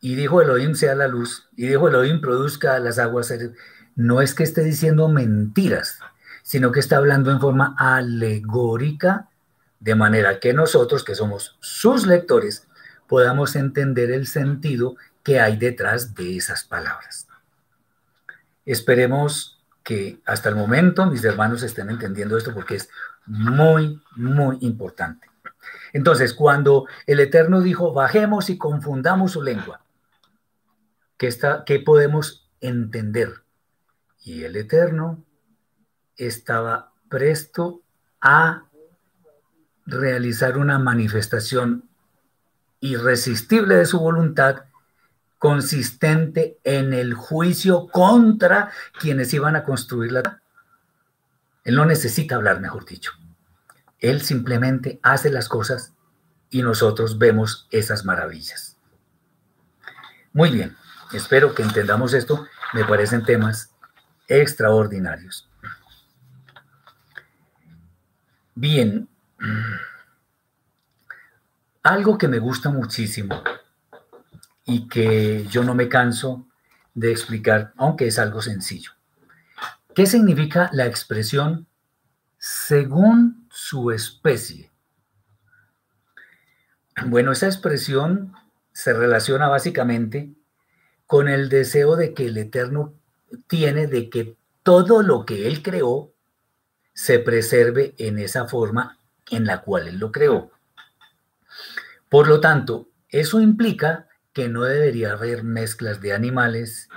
[0.00, 3.32] y dijo Elohim sea la luz, y dijo Elohim produzca las aguas,
[3.94, 5.98] no es que esté diciendo mentiras,
[6.42, 9.28] sino que está hablando en forma alegórica,
[9.80, 12.66] de manera que nosotros, que somos sus lectores,
[13.06, 14.96] podamos entender el sentido
[15.28, 17.28] que hay detrás de esas palabras.
[18.64, 22.88] Esperemos que hasta el momento mis hermanos estén entendiendo esto porque es
[23.26, 25.28] muy, muy importante.
[25.92, 29.82] Entonces, cuando el Eterno dijo, bajemos y confundamos su lengua,
[31.18, 33.42] ¿qué, está, qué podemos entender?
[34.24, 35.22] Y el Eterno
[36.16, 37.82] estaba presto
[38.22, 38.64] a
[39.84, 41.86] realizar una manifestación
[42.80, 44.67] irresistible de su voluntad
[45.38, 50.42] consistente en el juicio contra quienes iban a construir la...
[51.64, 53.12] Él no necesita hablar, mejor dicho.
[54.00, 55.92] Él simplemente hace las cosas
[56.50, 58.76] y nosotros vemos esas maravillas.
[60.32, 60.76] Muy bien,
[61.12, 62.46] espero que entendamos esto.
[62.72, 63.74] Me parecen temas
[64.28, 65.48] extraordinarios.
[68.54, 69.08] Bien,
[71.82, 73.42] algo que me gusta muchísimo
[74.68, 76.46] y que yo no me canso
[76.92, 78.92] de explicar, aunque es algo sencillo.
[79.94, 81.66] ¿Qué significa la expresión
[82.36, 84.70] según su especie?
[87.06, 88.34] Bueno, esa expresión
[88.72, 90.34] se relaciona básicamente
[91.06, 92.92] con el deseo de que el Eterno
[93.46, 96.12] tiene de que todo lo que Él creó
[96.92, 98.98] se preserve en esa forma
[99.30, 100.50] en la cual Él lo creó.
[102.10, 104.07] Por lo tanto, eso implica
[104.38, 106.88] que no debería haber mezclas de animales,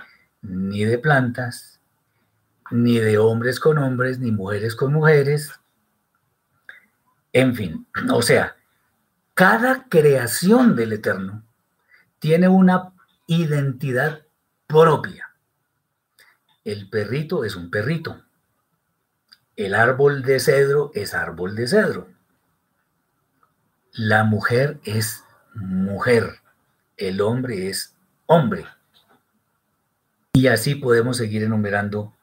[0.44, 1.80] ni de plantas,
[2.70, 5.52] ni de hombres con hombres, ni mujeres con mujeres.
[7.34, 8.58] En fin, o sea,
[9.34, 11.44] cada creación del Eterno
[12.20, 12.94] tiene una
[13.26, 14.22] identidad
[14.68, 15.32] propia.
[16.64, 18.22] El perrito es un perrito.
[19.56, 22.08] El árbol de cedro es árbol de cedro.
[23.94, 25.24] La mujer es
[25.56, 26.41] mujer.
[27.02, 27.96] El hombre es
[28.28, 28.64] hombre.
[30.34, 32.14] Y así podemos seguir enumerando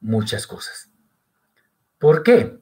[0.00, 0.88] muchas cosas.
[1.98, 2.58] ¿Por qué?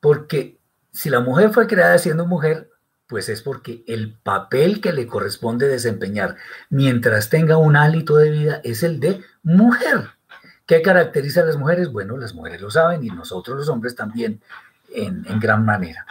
[0.00, 0.58] Porque
[0.90, 2.70] si la mujer fue creada siendo mujer,
[3.06, 6.36] pues es porque el papel que le corresponde desempeñar
[6.70, 10.10] mientras tenga un hálito de vida es el de mujer.
[10.66, 11.92] ¿Qué caracteriza a las mujeres?
[11.92, 14.42] Bueno, las mujeres lo saben y nosotros los hombres también
[14.92, 16.04] en, en gran manera.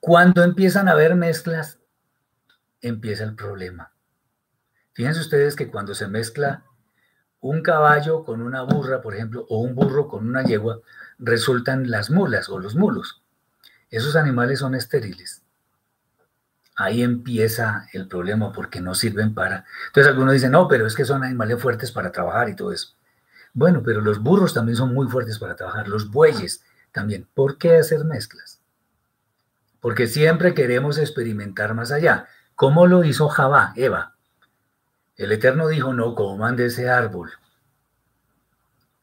[0.00, 1.78] Cuando empiezan a haber mezclas,
[2.82, 3.92] empieza el problema.
[4.92, 6.64] Fíjense ustedes que cuando se mezcla
[7.40, 10.80] un caballo con una burra, por ejemplo, o un burro con una yegua,
[11.18, 13.22] resultan las mulas o los mulos.
[13.90, 15.42] Esos animales son estériles.
[16.76, 19.64] Ahí empieza el problema porque no sirven para...
[19.88, 22.94] Entonces algunos dicen, no, pero es que son animales fuertes para trabajar y todo eso.
[23.52, 27.28] Bueno, pero los burros también son muy fuertes para trabajar, los bueyes también.
[27.34, 28.60] ¿Por qué hacer mezclas?
[29.80, 32.28] Porque siempre queremos experimentar más allá.
[32.62, 34.14] ¿Cómo lo hizo Jabá, Eva?
[35.16, 37.32] El Eterno dijo, no coman de ese árbol.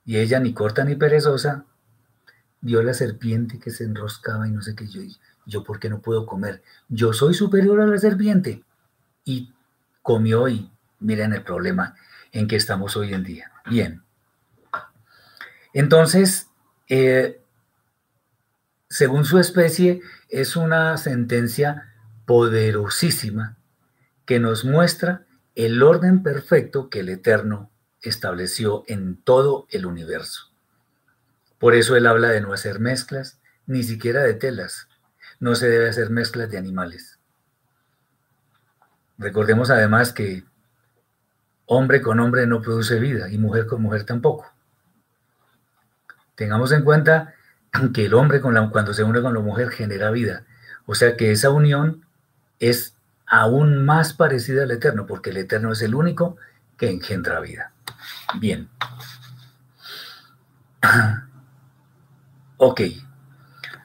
[0.05, 1.66] Y ella, ni corta ni perezosa,
[2.62, 4.88] vio la serpiente que se enroscaba y no sé qué.
[4.88, 5.01] Yo,
[5.45, 6.64] yo, ¿por qué no puedo comer?
[6.88, 8.64] Yo soy superior a la serpiente.
[9.26, 9.53] Y
[10.03, 11.95] comió y miren el problema
[12.32, 13.51] en que estamos hoy en día.
[13.70, 14.03] Bien.
[15.74, 16.47] Entonces,
[16.88, 17.43] eh,
[18.88, 19.99] según su especie,
[20.30, 21.88] es una sentencia
[22.30, 23.57] poderosísima
[24.27, 25.25] que nos muestra
[25.55, 27.71] el orden perfecto que el Eterno
[28.03, 30.51] estableció en todo el universo.
[31.57, 34.89] Por eso él habla de no hacer mezclas, ni siquiera de telas.
[35.39, 37.17] No se debe hacer mezclas de animales.
[39.17, 40.43] Recordemos además que
[41.65, 44.53] hombre con hombre no produce vida y mujer con mujer tampoco.
[46.36, 47.34] Tengamos en cuenta
[47.91, 50.45] que el hombre con la, cuando se une con la mujer genera vida.
[50.86, 52.05] O sea que esa unión
[52.60, 52.95] es
[53.26, 56.38] aún más parecida al Eterno, porque el Eterno es el único
[56.78, 57.72] que engendra vida.
[58.39, 58.70] Bien.
[62.62, 62.82] Ok,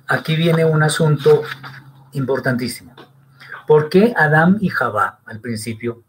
[0.08, 1.44] aquí viene un asunto
[2.10, 2.92] importantísimo.
[3.68, 6.02] ¿Por qué Adán y Jabá al principio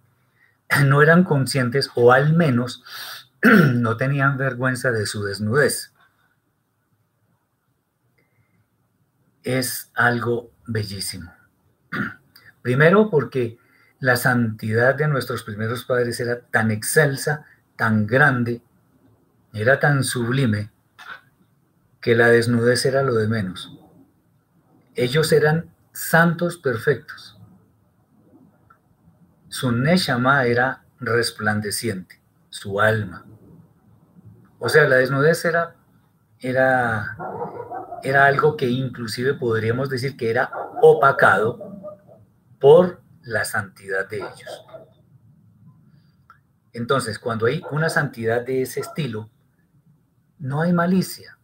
[0.86, 2.84] no eran conscientes o al menos
[3.43, 5.93] no tenían vergüenza de su desnudez?
[9.43, 11.34] Es algo bellísimo.
[12.66, 13.59] Primero porque
[13.99, 17.45] la santidad de nuestros primeros padres era tan excelsa,
[17.76, 18.63] tan grande,
[19.53, 20.72] era tan sublime,
[22.01, 23.78] que la desnudez era lo de menos.
[24.95, 27.39] Ellos eran santos perfectos.
[29.47, 33.28] Su Neshama era resplandeciente, su alma.
[34.57, 35.76] O sea, la desnudez era,
[36.39, 37.16] era,
[38.01, 40.49] era algo que inclusive podríamos decir que era
[40.82, 41.64] opacado
[42.66, 44.66] por la santidad de ellos.
[46.74, 49.30] Entonces, cuando hay una santidad de ese estilo,
[50.39, 51.38] no hay malicia,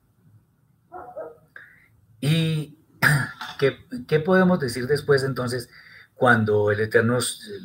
[2.23, 2.79] ¿Y
[4.07, 5.69] qué, podemos decir después entonces
[6.15, 7.19] cuando el Eterno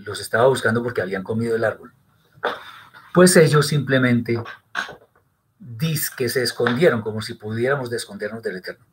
[0.04, 1.94] los estaba buscando porque habían comido el árbol?
[3.14, 4.38] Pues ellos simplemente
[5.58, 8.84] dis que se escondieron como si pudiéramos escondernos del Eterno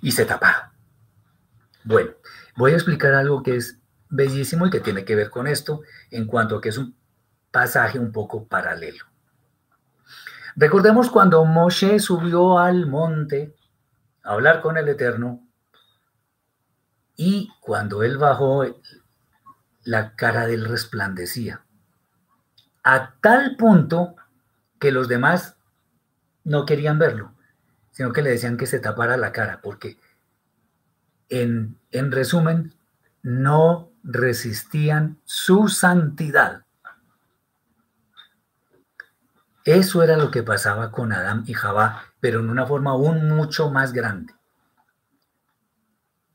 [0.00, 0.70] y se taparon.
[1.84, 2.10] Bueno,
[2.56, 3.79] voy a explicar algo que es
[4.10, 6.94] bellísimo y que tiene que ver con esto en cuanto a que es un
[7.50, 9.04] pasaje un poco paralelo.
[10.56, 13.54] Recordemos cuando Moshe subió al monte
[14.22, 15.46] hablar con el Eterno.
[17.16, 18.64] Y cuando él bajó,
[19.84, 21.64] la cara de él resplandecía.
[22.82, 24.16] A tal punto
[24.78, 25.56] que los demás
[26.44, 27.34] no querían verlo,
[27.90, 29.98] sino que le decían que se tapara la cara, porque
[31.28, 32.74] en, en resumen,
[33.22, 36.64] no resistían su santidad.
[39.64, 43.70] Eso era lo que pasaba con Adán y Jabá, pero en una forma aún mucho
[43.70, 44.34] más grande.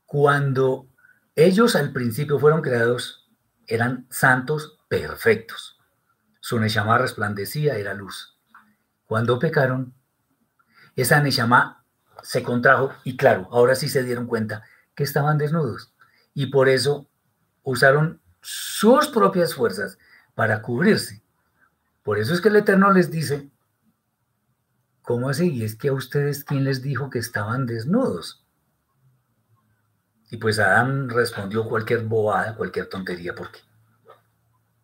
[0.04, 0.86] Cuando
[1.34, 3.28] ellos al principio fueron creados,
[3.66, 5.78] eran santos perfectos.
[6.40, 8.38] Su Neshama resplandecía, era luz.
[9.06, 9.92] Cuando pecaron,
[10.94, 11.84] esa Neshama
[12.22, 14.62] se contrajo y claro, ahora sí se dieron cuenta
[14.94, 15.92] que estaban desnudos.
[16.32, 17.08] Y por eso
[17.66, 19.98] usaron sus propias fuerzas
[20.34, 21.20] para cubrirse.
[22.04, 23.50] Por eso es que el Eterno les dice,
[25.02, 25.52] ¿cómo así?
[25.52, 28.46] Y es que a ustedes, ¿quién les dijo que estaban desnudos?
[30.30, 33.58] Y pues Adán respondió cualquier bobada, cualquier tontería, ¿por qué?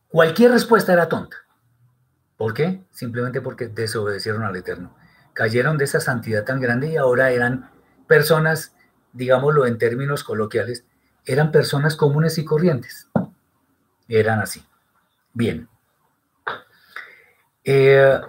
[0.09, 1.37] Cualquier respuesta era tonta.
[2.37, 2.85] ¿Por qué?
[2.91, 4.97] Simplemente porque desobedecieron al Eterno.
[5.35, 7.71] Cayeron de esa santidad tan grande y ahora eran
[8.09, 8.75] personas,
[9.13, 10.85] digámoslo en términos coloquiales,
[11.25, 13.09] eran personas comunes y corrientes.
[14.09, 14.65] Eran así.
[15.33, 15.69] Bien.
[17.65, 18.21] Eh,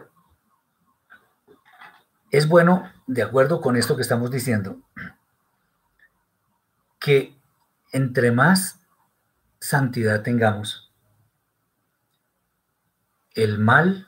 [2.31, 4.79] es bueno, de acuerdo con esto que estamos diciendo,
[6.99, 7.35] que
[7.91, 8.79] entre más
[9.59, 10.91] santidad tengamos,
[13.35, 14.07] el mal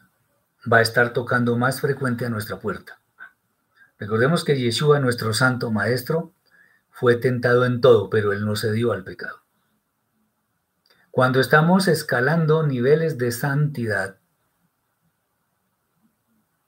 [0.71, 2.99] va a estar tocando más frecuente a nuestra puerta.
[3.97, 6.33] Recordemos que Yeshua, nuestro santo maestro,
[6.95, 9.41] fue tentado en todo, pero él no cedió al pecado.
[11.11, 14.17] Cuando estamos escalando niveles de santidad,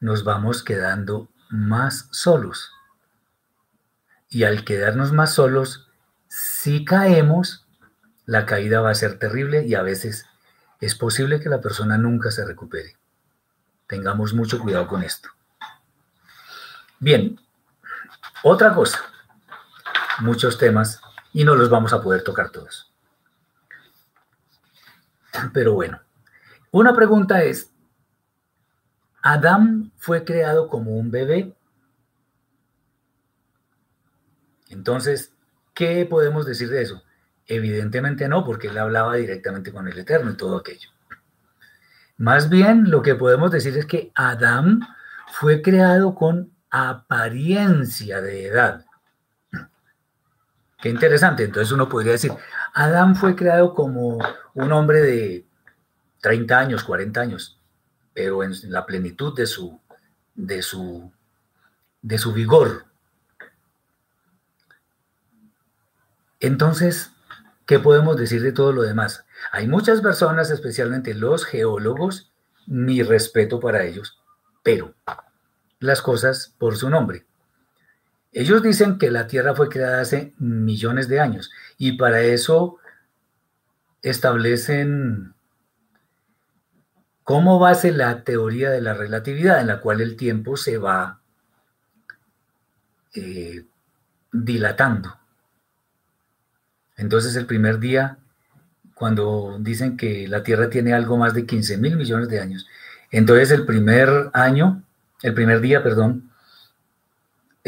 [0.01, 2.73] nos vamos quedando más solos.
[4.28, 5.88] Y al quedarnos más solos,
[6.28, 7.65] si caemos,
[8.25, 10.25] la caída va a ser terrible y a veces
[10.82, 12.97] es posible que la persona nunca se recupere.
[13.88, 15.30] Tengamos mucho cuidado con esto.
[16.99, 17.39] Bien,
[18.43, 18.99] otra cosa,
[20.20, 21.01] muchos temas
[21.34, 22.91] y no los vamos a poder tocar todos.
[25.53, 26.01] Pero bueno,
[26.72, 27.72] una pregunta es,
[29.22, 31.53] ¿Adán fue creado como un bebé?
[34.70, 35.34] Entonces,
[35.74, 37.03] ¿qué podemos decir de eso?
[37.45, 40.89] Evidentemente no, porque él hablaba directamente con el Eterno y todo aquello.
[42.18, 44.82] Más bien lo que podemos decir es que Adán
[45.32, 48.87] fue creado con apariencia de edad.
[50.80, 51.43] Qué interesante.
[51.43, 52.32] Entonces uno podría decir,
[52.73, 54.19] Adán fue creado como
[54.53, 55.45] un hombre de
[56.21, 57.59] 30 años, 40 años,
[58.13, 59.80] pero en la plenitud de su,
[60.36, 61.11] de su,
[62.01, 62.86] de su vigor.
[66.39, 67.11] Entonces,
[67.65, 69.25] ¿qué podemos decir de todo lo demás?
[69.51, 72.32] Hay muchas personas, especialmente los geólogos,
[72.67, 74.21] mi respeto para ellos,
[74.61, 74.93] pero
[75.80, 77.25] las cosas por su nombre.
[78.40, 82.78] Ellos dicen que la Tierra fue creada hace millones de años y para eso
[84.04, 85.34] establecen
[87.24, 91.20] como base la teoría de la relatividad en la cual el tiempo se va
[93.16, 93.66] eh,
[94.32, 95.18] dilatando.
[96.96, 98.20] Entonces el primer día
[98.94, 102.68] cuando dicen que la Tierra tiene algo más de 15 mil millones de años.
[103.10, 104.84] Entonces el primer año,
[105.24, 106.30] el primer día, perdón,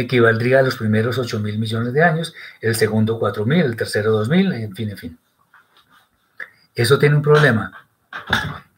[0.02, 4.12] equivaldría a los primeros 8 mil millones de años, el segundo 4 mil, el tercero
[4.12, 5.20] 2 mil, en fin, en fin.
[6.74, 7.86] Eso tiene un problema.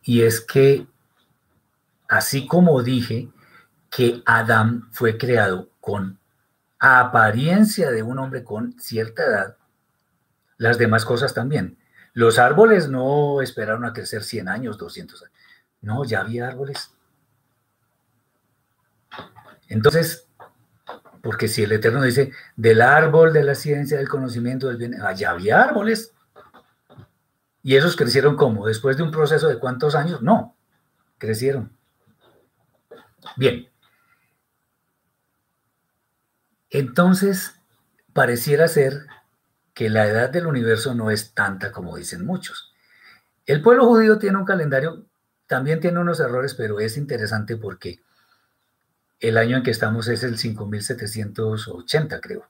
[0.01, 0.88] Y es que,
[2.07, 3.30] así como dije
[3.91, 6.17] que Adán fue creado con
[6.80, 9.57] apariencia de un hombre con cierta edad,
[10.57, 11.78] las demás cosas también.
[12.13, 15.36] Los árboles no esperaron a crecer 100 años, 200 años.
[15.82, 16.91] No, ya había árboles.
[19.67, 20.28] Entonces,
[21.22, 25.32] porque si el Eterno dice, del árbol de la ciencia, del conocimiento, del bien, ya
[25.32, 26.13] había árboles.
[27.63, 28.65] ¿Y esos crecieron como?
[28.65, 30.22] ¿Después de un proceso de cuántos años?
[30.24, 30.57] No,
[31.19, 31.72] crecieron.
[33.38, 33.69] Bien.
[36.72, 37.53] Entonces,
[38.13, 39.05] pareciera ser
[39.74, 42.74] que la edad del universo no es tanta como dicen muchos.
[43.45, 45.05] El pueblo judío tiene un calendario,
[45.45, 48.01] también tiene unos errores, pero es interesante porque
[49.22, 52.47] el año en que estamos es el 5780, creo.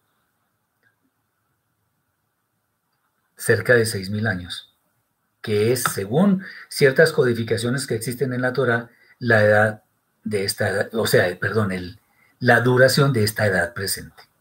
[3.35, 4.75] Cerca de 6000 años,
[5.41, 9.83] que es, según ciertas codificaciones que existen en la Torah, la edad
[10.23, 11.99] de esta o sea, perdón, el,
[12.39, 14.31] la duración de esta edad presente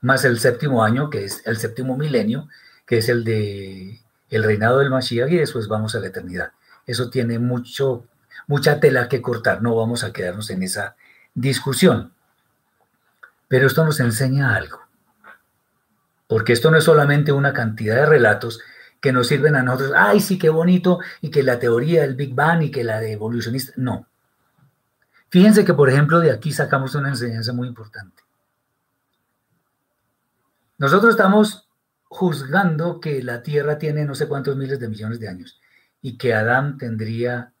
[0.00, 2.48] más el séptimo año, que es el séptimo milenio,
[2.86, 4.00] que es el de
[4.30, 6.52] el reinado del Mashiach, y después vamos a la eternidad.
[6.86, 8.06] Eso tiene mucho,
[8.46, 10.94] mucha tela que cortar, no vamos a quedarnos en esa
[11.40, 12.12] discusión.
[13.48, 14.80] Pero esto nos enseña algo,
[16.28, 18.60] porque esto no es solamente una cantidad de relatos
[19.00, 22.34] que nos sirven a nosotros, ay, sí, qué bonito, y que la teoría del Big
[22.34, 24.06] Bang y que la de evolucionista, no.
[25.30, 28.22] Fíjense que, por ejemplo, de aquí sacamos una enseñanza muy importante.
[30.76, 31.68] Nosotros estamos
[32.04, 35.60] juzgando que la Tierra tiene no sé cuántos miles de millones de años
[36.02, 37.52] y que Adán tendría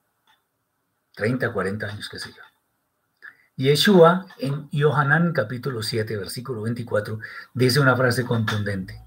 [1.14, 2.42] 30, 40 años, qué sé yo.
[3.60, 7.18] Yeshua en Yohanan capítulo 7, versículo 24,
[7.52, 9.04] dice una frase contundente.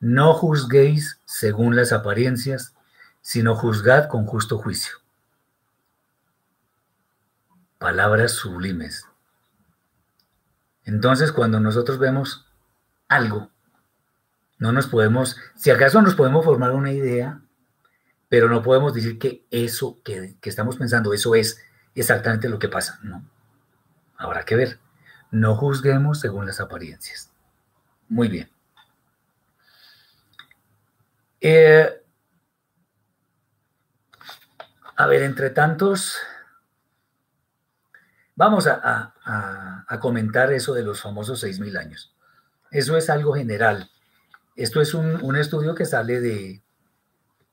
[0.00, 2.74] No juzguéis según las apariencias,
[3.20, 4.96] sino juzgad con justo juicio.
[7.78, 9.06] Palabras sublimes.
[10.82, 12.46] Entonces, cuando nosotros vemos
[13.06, 13.50] algo
[14.58, 17.40] No nos podemos, si acaso nos podemos formar una idea,
[18.28, 21.60] pero no podemos decir que eso que, que estamos pensando, eso es
[21.94, 22.98] exactamente lo que pasa.
[23.04, 23.33] No.
[24.16, 24.80] Habrá que ver.
[25.30, 27.32] No juzguemos según las apariencias.
[28.08, 28.50] Muy bien.
[31.40, 32.02] Eh,
[34.96, 36.16] a ver, entre tantos,
[38.34, 39.12] vamos a,
[40.00, 42.14] comentar eso de los famosos 6.000 años.
[42.70, 43.90] Eso es algo general.
[44.56, 46.62] Esto es un, un, estudio que sale de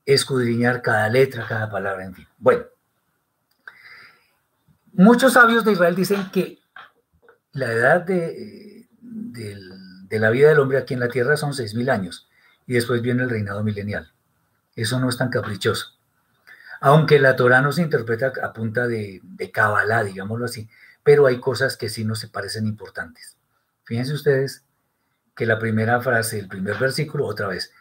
[0.05, 2.27] escudriñar cada letra, cada palabra, en fin.
[2.37, 2.65] Bueno,
[4.93, 6.59] muchos sabios de Israel dicen que
[7.53, 8.87] la edad de,
[10.09, 12.29] la vida del hombre aquí en la tierra son 6.000 años
[12.65, 14.11] y después viene el reinado milenial.
[14.75, 15.97] Eso no es tan caprichoso.
[16.79, 20.69] Aunque la Torah no se interpreta a punta de, de Kabbalah, digámoslo así,
[21.03, 23.37] pero hay cosas que sí nos parecen importantes.
[23.83, 24.63] Fíjense ustedes
[25.35, 27.73] que la primera frase, el primer versículo, otra vez,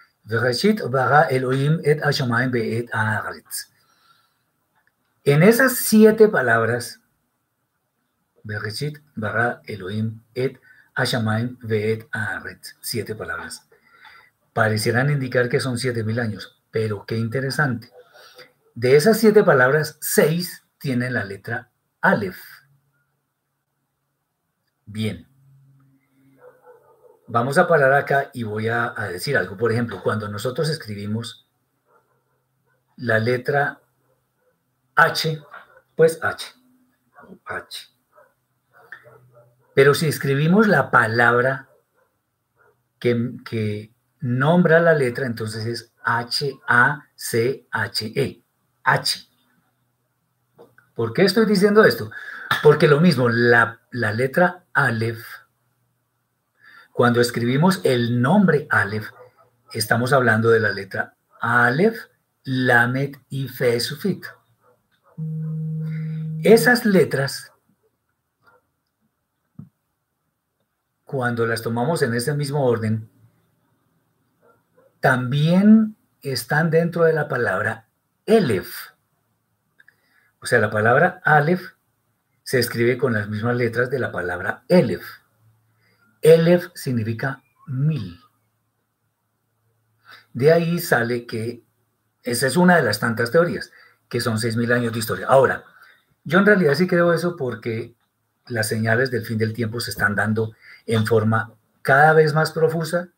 [5.24, 6.99] en esas siete palabras,
[8.44, 10.58] Bereshit bara Elohim et
[10.94, 12.76] Hashamaim ve'et Haaretz.
[12.80, 13.68] Siete palabras.
[14.52, 17.90] Parecieran indicar que son siete mil años, pero qué interesante.
[18.74, 21.70] De esas siete palabras, seis tienen la letra
[22.00, 22.40] Aleph.
[24.86, 25.28] Bien.
[27.26, 29.56] Vamos a parar acá y voy a, a decir algo.
[29.56, 31.46] Por ejemplo, cuando nosotros escribimos
[32.96, 33.80] la letra
[34.96, 35.40] H,
[35.94, 36.46] pues H.
[37.44, 37.99] H.
[39.74, 41.68] Pero si escribimos la palabra
[42.98, 43.90] que,
[44.20, 46.62] nombra la letra, entonces es H-A-C-H-E.
[48.82, 49.28] H.
[50.94, 52.10] ¿Por qué estoy diciendo esto?
[52.62, 55.24] Porque lo mismo, la, la letra Aleph,
[56.92, 59.10] cuando escribimos el nombre Aleph,
[59.72, 61.96] estamos hablando de la letra Aleph,
[62.44, 64.26] Lamet y Fe Sufit.
[66.42, 67.49] Esas letras
[71.10, 73.10] cuando las tomamos en ese mismo orden,
[75.00, 77.88] también están dentro de la palabra
[78.26, 78.92] Elef.
[80.40, 81.72] O sea, la palabra Aleph
[82.44, 85.02] se escribe con las mismas letras de la palabra Elef.
[86.22, 88.20] Elef significa mil.
[90.32, 91.64] De ahí sale que
[92.22, 93.72] esa es una de las tantas teorías,
[94.08, 95.26] que son seis mil años de historia.
[95.26, 95.64] Ahora,
[96.22, 97.96] yo en realidad sí creo eso porque
[98.46, 100.52] las señales del fin del tiempo se están dando
[100.94, 103.08] en forma cada vez más profusa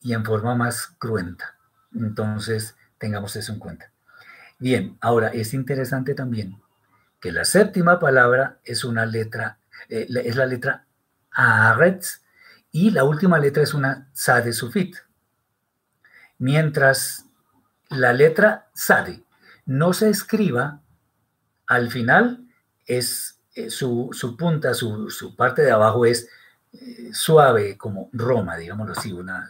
[0.00, 1.56] y en forma más cruenta.
[1.94, 3.92] Entonces, tengamos eso en cuenta.
[4.58, 6.60] Bien, ahora es interesante también
[7.20, 10.86] que la séptima palabra es una letra, eh, es la letra
[11.30, 12.22] Aretz
[12.70, 14.96] y la última letra es una Sade Sufit.
[16.38, 17.26] Mientras
[17.88, 19.24] la letra Sade
[19.66, 20.80] no se escriba,
[21.66, 22.46] al final
[22.86, 26.28] es eh, su, punta, su, su parte de abajo es
[27.12, 29.48] suave como Roma, digámoslo así, una,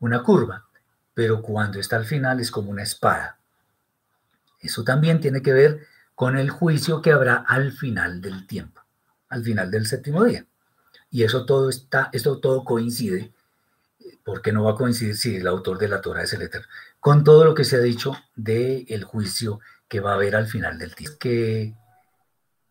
[0.00, 0.66] una curva,
[1.14, 3.38] pero cuando está al final es como una espada.
[4.60, 8.82] Eso también tiene que ver con el juicio que habrá al final del tiempo,
[9.28, 10.46] al final del séptimo día.
[11.10, 13.32] Y eso todo está, esto todo coincide,
[14.24, 16.66] porque no va a coincidir si el autor de la Torah es el Eterno,
[17.00, 20.48] con todo lo que se ha dicho del el juicio que va a haber al
[20.48, 21.18] final del tiempo.
[21.18, 21.74] Que,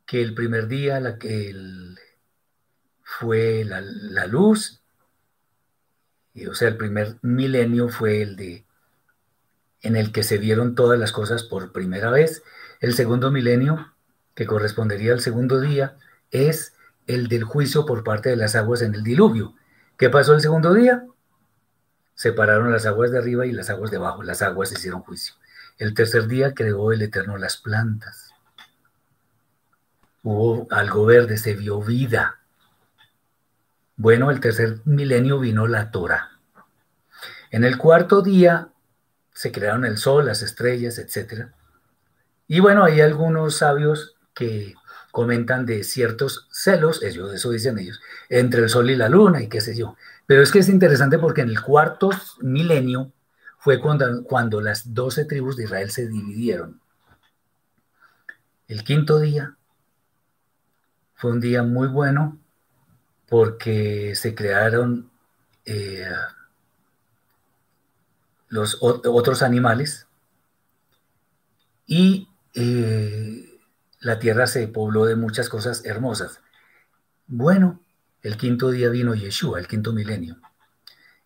[0.06, 1.98] que el primer día, la, el,
[3.06, 4.82] fue la, luz,
[6.34, 8.66] y, o sea, el primer milenio fue el de
[9.82, 12.42] en el que se vieron todas las cosas por primera vez.
[12.80, 13.94] El segundo milenio,
[14.34, 15.96] que correspondería al segundo día,
[16.32, 16.74] es
[17.06, 19.54] el del juicio por parte de las aguas en el diluvio.
[19.98, 21.06] ¿Qué pasó el segundo día?
[22.16, 24.24] Separaron las aguas de arriba y las aguas de abajo.
[24.24, 25.36] Las aguas hicieron juicio.
[25.78, 28.32] El tercer día creó el Eterno las plantas.
[30.24, 32.40] Hubo algo verde, se vio vida.
[33.98, 36.32] Bueno, el tercer milenio vino la Torah.
[37.50, 38.70] En el cuarto día
[39.34, 41.48] se crearon el sol, las estrellas, etc.
[42.48, 44.76] Y bueno, hay algunos sabios que
[45.12, 49.48] comentan de ciertos celos, ellos, eso dicen ellos, entre el sol y la luna y
[49.48, 49.96] qué sé yo.
[50.26, 52.10] Pero es que es interesante porque en el cuarto
[52.42, 53.14] milenio
[53.58, 56.82] fue cuando, cuando las doce tribus de Israel se dividieron.
[58.68, 59.56] El quinto día
[61.14, 62.38] fue un día muy bueno
[63.28, 65.10] porque se crearon
[65.66, 66.08] eh,
[68.48, 70.08] los otros animales
[71.88, 73.60] y eh,
[74.00, 76.42] la tierra se pobló de muchas cosas hermosas.
[77.28, 77.82] Bueno,
[78.22, 80.38] el quinto día vino Yeshua, el quinto milenio.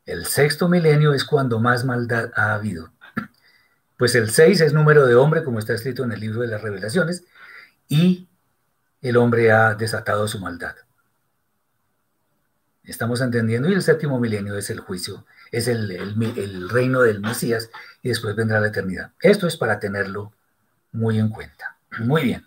[0.05, 2.91] El sexto milenio es cuando más maldad ha habido.
[3.97, 6.61] Pues el 6 es número de hombre, como está escrito en el libro de las
[6.61, 7.25] revelaciones,
[7.89, 8.29] y
[9.01, 10.75] el hombre ha desatado su maldad.
[12.89, 17.69] Estamos entendiendo, y el séptimo milenio es el juicio, es el, reino del Mesías,
[18.01, 19.11] y después vendrá la eternidad.
[19.21, 20.33] Esto es para tenerlo
[20.91, 21.77] muy en cuenta.
[21.99, 22.45] Muy bien.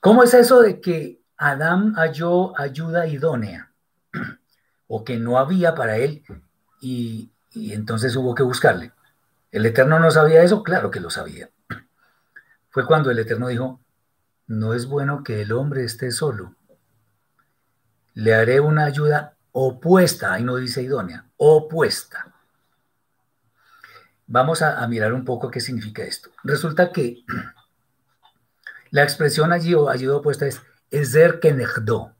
[0.00, 3.72] ¿Cómo es eso de que Adán halló ayuda idónea?
[4.94, 6.22] o que no había para él
[6.78, 8.92] y, entonces hubo que buscarle.
[9.50, 10.62] ¿El Eterno no sabía eso?
[10.62, 11.48] Claro que lo sabía.
[12.68, 13.80] Fue cuando el Eterno dijo,
[14.46, 16.56] no es bueno que el hombre esté solo.
[18.14, 22.32] Le haré una ayuda opuesta, ahí no dice idónea, opuesta.
[24.26, 26.30] Vamos a, mirar un poco qué significa esto.
[26.42, 27.24] Resulta que
[28.90, 32.14] la expresión allí o ayuda opuesta es Ezer Kenegdo.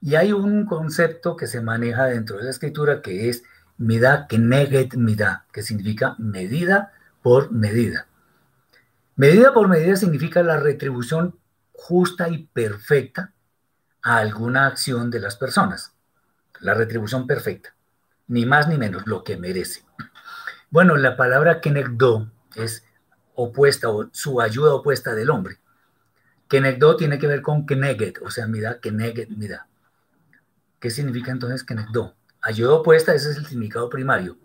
[0.00, 3.44] Y hay un concepto que se maneja dentro de la escritura que es
[3.76, 6.92] mida keneget mida, que significa medida
[7.22, 8.08] por medida.
[9.14, 11.38] Medida por medida significa la retribución
[11.72, 13.31] justa y perfecta
[14.02, 15.94] a alguna acción de las personas.
[16.60, 17.74] La retribución perfecta,
[18.28, 19.84] ni más ni menos, lo que merece.
[20.70, 22.84] Bueno, la palabra kenegdo es
[23.34, 25.58] opuesta o su ayuda opuesta del hombre.
[26.48, 29.68] Kenegdo tiene que ver con keneget, o sea, mida keneget mida.
[30.82, 32.16] ¿Qué significa entonces Kenegdo?
[32.40, 34.36] Ayuda opuesta, ese es el significado primario,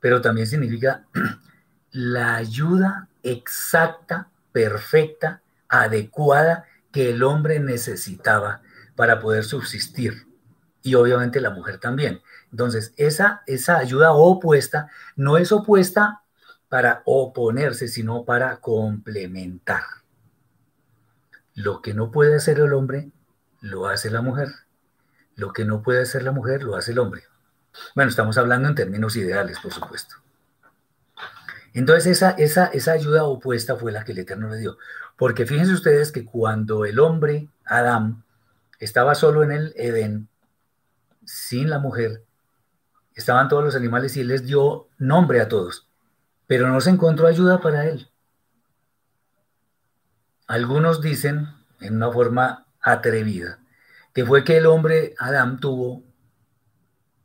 [0.00, 1.04] pero también significa
[1.90, 8.62] la ayuda exacta, perfecta, adecuada que el hombre necesitaba
[8.96, 10.26] para poder subsistir.
[10.82, 12.22] Y obviamente la mujer también.
[12.50, 16.22] Entonces, esa, esa ayuda opuesta no es opuesta
[16.68, 19.82] para oponerse, sino para complementar.
[21.54, 23.10] Lo que no puede hacer el hombre,
[23.60, 24.48] lo hace la mujer.
[25.34, 27.24] Lo que no puede hacer la mujer, lo hace el hombre.
[27.94, 30.16] Bueno, estamos hablando en términos ideales, por supuesto.
[31.74, 34.78] Entonces, esa, esa, esa ayuda opuesta fue la que el Eterno le dio.
[35.16, 38.24] Porque fíjense ustedes que cuando el hombre, Adán,
[38.78, 40.28] estaba solo en el Edén,
[41.24, 42.24] sin la mujer,
[43.14, 45.88] estaban todos los animales y él les dio nombre a todos,
[46.46, 48.10] pero no se encontró ayuda para él.
[50.46, 51.48] Algunos dicen,
[51.80, 53.58] en una forma atrevida,
[54.14, 56.04] que fue que el hombre Adán tuvo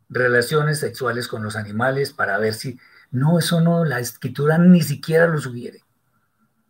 [0.10, 2.80] relaciones sexuales con los animales para ver si...
[3.12, 5.84] No, eso no, la escritura ni siquiera lo sugiere.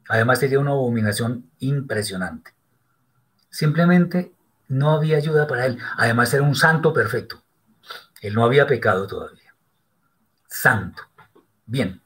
[0.09, 2.53] Además sería una abominación impresionante.
[3.49, 4.33] Simplemente
[4.71, 5.77] no había ayuda para él.
[5.97, 7.43] Además era un santo perfecto.
[8.21, 9.53] Él no había pecado todavía.
[10.47, 11.03] Santo.
[11.65, 12.01] Bien.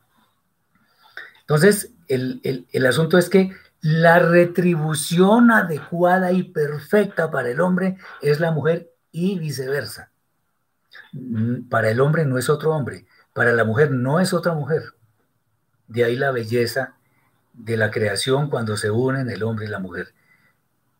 [1.42, 8.40] Entonces, el, el asunto es que la retribución adecuada y perfecta para el hombre es
[8.40, 10.12] la mujer y viceversa.
[11.14, 14.82] Mm, para el hombre no es otro hombre, para la mujer no es otra mujer.
[15.88, 16.96] De ahí la belleza
[17.54, 20.16] de la creación cuando se unen el hombre y la mujer.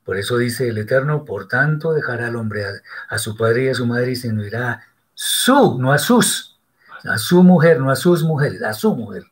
[0.06, 2.64] Por eso dice el Eterno, por tanto dejará al hombre
[3.10, 6.60] a, su padre y a su madre y se unirá a su, no a sus,
[7.04, 9.24] a su mujer, no a sus mujeres, a su mujer.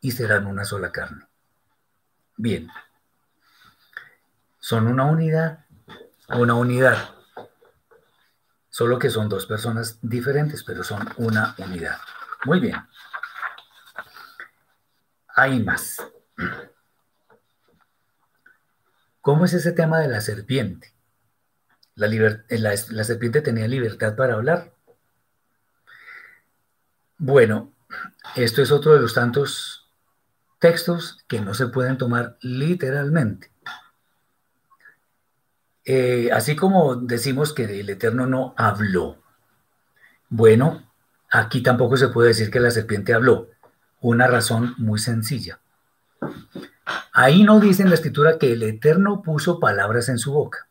[0.00, 1.26] Y serán una sola carne.
[2.38, 2.68] Bien.
[4.58, 5.66] Son una unidad,
[6.28, 7.10] una unidad.
[8.70, 11.98] Solo que son dos personas diferentes, pero son una unidad.
[12.46, 12.76] Muy bien.
[15.34, 15.98] Hay más.
[19.22, 20.92] ¿Cómo es ese tema de la serpiente?
[21.94, 24.74] La, la, la, serpiente tenía libertad para hablar.
[27.18, 27.72] Bueno,
[28.34, 29.88] esto es otro de los tantos
[30.58, 33.52] textos que no se pueden tomar literalmente.
[35.84, 39.22] Eh, así como decimos que el Eterno no habló.
[40.30, 40.90] Bueno,
[41.30, 43.50] aquí tampoco se puede decir que la serpiente habló.
[44.00, 45.60] Una razón muy sencilla.
[47.12, 50.66] Ahí no dice en la escritura que el Eterno puso palabras en su boca.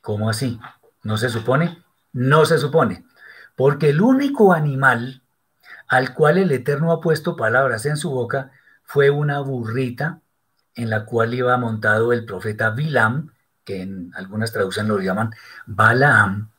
[0.00, 0.58] ¿Cómo así?
[1.02, 1.82] ¿No se supone?
[2.12, 3.04] No se supone.
[3.56, 5.22] Porque el único animal
[5.88, 8.50] al cual el Eterno ha puesto palabras en su boca,
[8.82, 10.20] fue una burrita
[10.74, 13.32] en la cual iba montado el profeta Bilam,
[13.64, 15.30] que en algunas traducciones lo llaman
[15.66, 16.50] Balaam,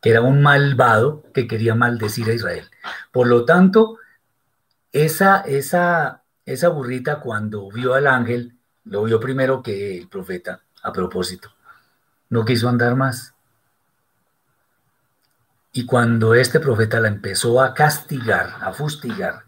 [0.00, 2.68] que era un malvado que quería maldecir a Israel.
[3.12, 3.98] Por lo tanto,
[4.92, 10.92] esa, esa, esa burrita cuando vio al ángel, lo vio primero que el profeta, a
[10.92, 11.50] propósito.
[12.28, 13.34] No quiso andar más.
[15.72, 19.44] Y cuando este profeta la empezó a castigar, a fustigar,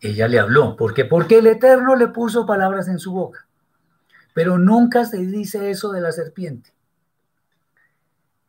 [0.00, 0.76] ella le habló.
[0.76, 1.04] ¿Por qué?
[1.04, 3.46] Porque el Eterno le puso palabras en su boca.
[4.34, 6.72] Pero nunca se dice eso de la serpiente.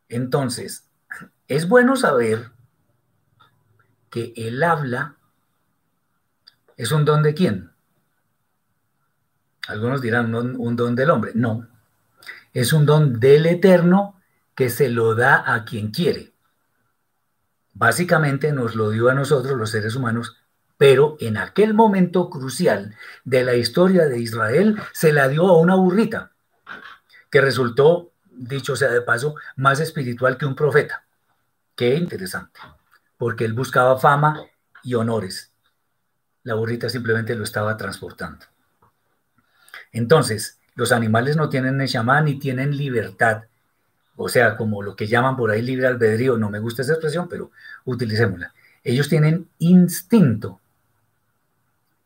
[0.09, 0.87] Entonces,
[1.47, 2.51] es bueno saber
[4.09, 5.17] que el habla
[6.77, 7.71] es un don de quién.
[9.67, 11.31] Algunos dirán un, un don del hombre.
[11.35, 11.67] No,
[12.53, 14.21] es un don del eterno
[14.55, 16.33] que se lo da a quien quiere.
[17.73, 20.37] Básicamente nos lo dio a nosotros los seres humanos,
[20.77, 22.95] pero en aquel momento crucial
[23.25, 26.31] de la historia de Israel se la dio a una burrita,
[27.29, 31.05] que resultó, dicho sea de paso, más espiritual que un profeta.
[31.75, 32.61] Qué interesante,
[33.17, 34.41] porque él buscaba fama
[34.83, 35.51] y honores.
[36.45, 38.45] La burrita simplemente lo estaba transportando.
[39.91, 43.43] Entonces, los animales no tienen Neshama ni tienen libertad
[44.17, 47.27] o sea, como lo que llaman por ahí libre albedrío, no me gusta esa expresión,
[47.27, 47.51] pero
[47.83, 48.53] utilicémosla.
[48.83, 50.61] Ellos tienen instinto,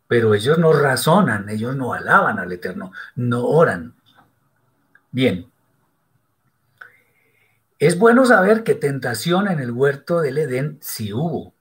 [0.08, 3.94] pero ellos no razonan, ellos no alaban al Eterno, no oran.
[5.12, 5.52] Bien.
[7.78, 11.54] Es bueno saber que tentación en el huerto del Edén sí hubo.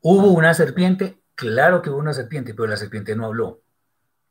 [0.00, 1.18] ¿Hubo una serpiente?
[1.34, 3.62] Claro que hubo una serpiente, pero la serpiente no habló.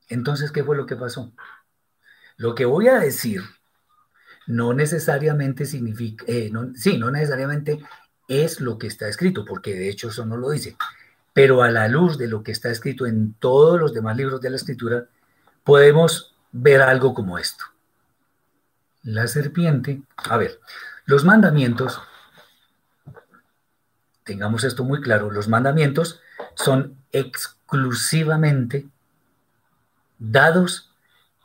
[0.09, 1.33] Entonces, ¿qué fue lo que pasó?
[2.37, 3.41] Lo que voy a decir
[4.47, 7.79] no necesariamente significa, eh, sí, no necesariamente
[8.27, 10.75] es lo que está escrito, porque de hecho eso no lo dice,
[11.33, 14.49] pero a la luz de lo que está escrito en todos los demás libros de
[14.49, 15.05] la escritura,
[15.63, 17.63] podemos ver algo como esto.
[19.03, 20.59] La serpiente, a ver,
[21.05, 22.01] los mandamientos,
[24.23, 26.19] tengamos esto muy claro, los mandamientos
[26.55, 28.87] son exclusivamente
[30.17, 30.91] dados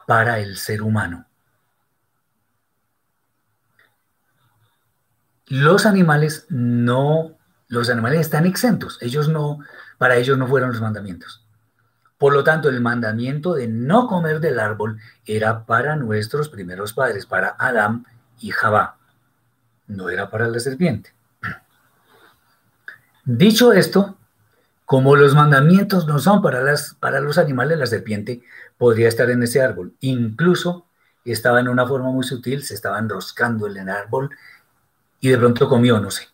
[0.06, 1.26] para el ser humano.
[5.46, 7.36] Los animales no,
[7.68, 9.60] los animales están exentos, ellos no,
[9.96, 11.44] para ellos no fueron los mandamientos.
[12.18, 17.26] Por lo tanto, el mandamiento de no comer del árbol era para nuestros primeros padres,
[17.26, 18.06] para Adán
[18.40, 18.96] y Jabá,
[19.86, 21.14] no era para la serpiente.
[23.24, 24.16] Dicho esto,
[24.86, 28.40] como los mandamientos no son para, las, para los animales, la serpiente
[28.78, 29.94] podría estar en ese árbol.
[30.00, 30.86] Incluso
[31.24, 34.30] estaba en una forma muy sutil, se estaba enroscando en el árbol
[35.20, 36.28] y de pronto comió, no sé.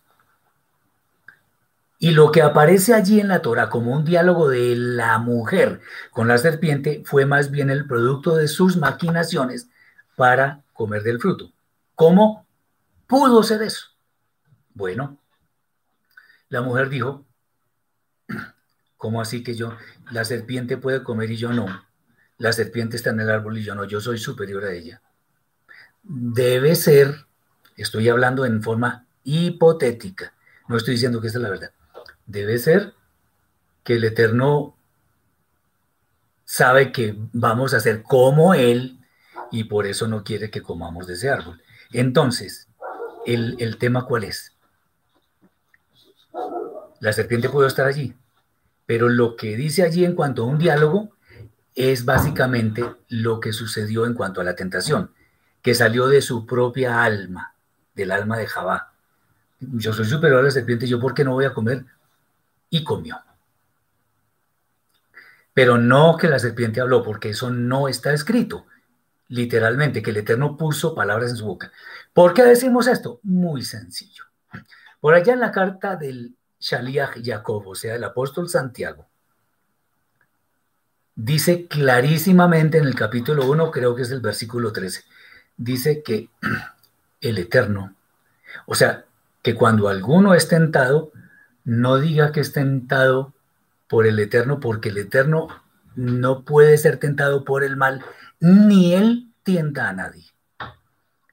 [1.99, 5.81] Y lo que aparece allí en la Torah como un diálogo de la mujer
[6.11, 9.71] con la serpiente fue más bien el producto de sus maquinaciones
[10.15, 11.53] para comer del fruto.
[11.95, 12.45] ¿Cómo
[13.07, 13.87] pudo ser eso?
[14.75, 15.17] Bueno,
[16.49, 17.25] la mujer dijo,
[19.03, 19.77] ¿cómo así que yo,
[20.13, 21.67] la serpiente puede comer y yo no?
[22.39, 25.03] La serpiente está en el árbol y yo no, yo soy superior a ella.
[26.05, 27.27] Debe ser
[27.77, 30.35] Estoy hablando en forma hipotética.
[30.69, 31.73] No estoy diciendo que esta es la verdad.
[32.27, 32.95] Debe ser
[33.83, 34.77] que el Eterno
[36.45, 39.01] sabe que vamos a ser como Él
[39.51, 41.61] y por eso no quiere que comamos de ese árbol.
[41.93, 42.69] Entonces,
[43.27, 44.53] ¿el, el tema cuál es?
[47.01, 48.15] La serpiente puede estar allí,
[48.93, 51.17] pero lo que dice allí en cuanto a un diálogo
[51.75, 55.13] es básicamente lo que sucedió en cuanto a la tentación,
[55.63, 57.55] que salió de su propia alma
[57.95, 58.93] del alma de Jabá.
[59.61, 61.87] Yo soy superior a la serpiente, ¿yo por qué no voy a comer?
[62.69, 63.17] Y comió.
[65.55, 68.67] Pero no que la serpiente habló, porque eso no está escrito,
[69.29, 71.73] literalmente, que el Eterno puso palabras en su boca.
[72.13, 73.21] ¿Por qué decimos esto?
[73.23, 74.25] Muy sencillo.
[75.01, 79.09] Por allá en la carta del Shaliach Jacob, o sea, el apóstol Santiago,
[81.17, 85.03] dice clarísimamente en el capítulo 1, creo que es el versículo 13,
[85.57, 86.31] dice que
[87.21, 87.97] el Eterno.
[88.67, 89.05] O sea,
[89.43, 91.11] que cuando alguno es tentado,
[91.65, 93.35] no diga que es tentado
[93.89, 95.49] por el Eterno, porque el Eterno
[95.97, 98.05] no puede ser tentado por el mal,
[98.39, 100.27] ni él tienta a nadie.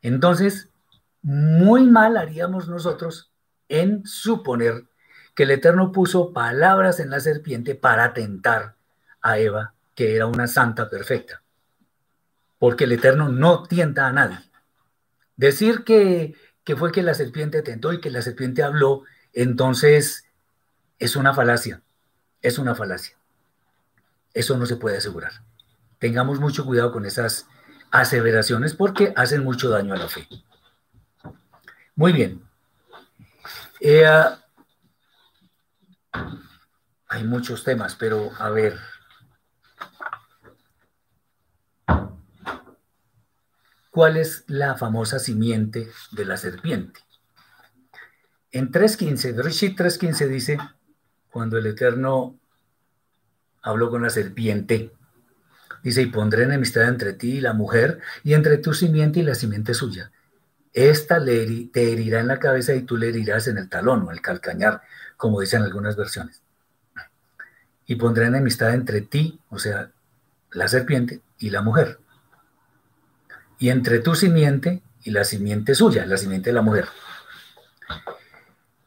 [0.01, 0.69] Entonces,
[1.21, 3.31] muy mal haríamos nosotros
[3.67, 4.89] en suponer
[5.35, 8.75] que el Eterno puso palabras en la serpiente para tentar
[9.21, 11.41] a Eva, que era una santa perfecta,
[12.57, 14.39] porque el Eterno no tienta a nadie.
[15.35, 16.35] Decir que,
[16.77, 19.03] fue que la serpiente tentó y que la serpiente habló,
[19.33, 20.25] entonces
[20.99, 21.81] es una falacia,
[22.41, 23.15] es una falacia.
[24.33, 25.31] Eso no se puede asegurar.
[25.97, 27.47] Tengamos mucho cuidado con esas
[27.89, 30.27] aseveraciones porque hacen mucho daño a la fe.
[31.95, 32.41] Muy bien.
[33.79, 34.05] Eh,
[37.09, 38.77] hay muchos temas, pero a ver.
[43.89, 47.01] ¿Cuál es la famosa simiente de la serpiente?
[48.51, 50.57] En 3.15, Rishit 3.15 dice,
[51.31, 52.39] cuando el Eterno
[53.61, 54.91] habló con la serpiente,
[55.83, 59.35] dice, y pondré enemistad entre ti y la mujer, y entre tu simiente y la
[59.35, 60.11] simiente suya.
[60.71, 64.21] esta te herirá en la cabeza y tú le herirás en el talón o el
[64.21, 64.83] calcañar,
[65.19, 66.41] como dicen algunas versiones.
[67.85, 69.91] Y pondré enemistad entre ti, o sea,
[70.51, 71.99] la serpiente, y la mujer.
[73.57, 76.87] Y entre tu simiente y la simiente suya, la simiente de la mujer.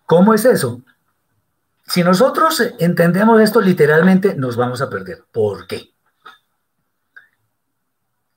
[0.07, 0.81] ¿Cómo es eso?
[1.87, 5.27] Si nosotros entendemos esto literalmente, nos vamos a perder.
[5.33, 5.93] ¿Por qué?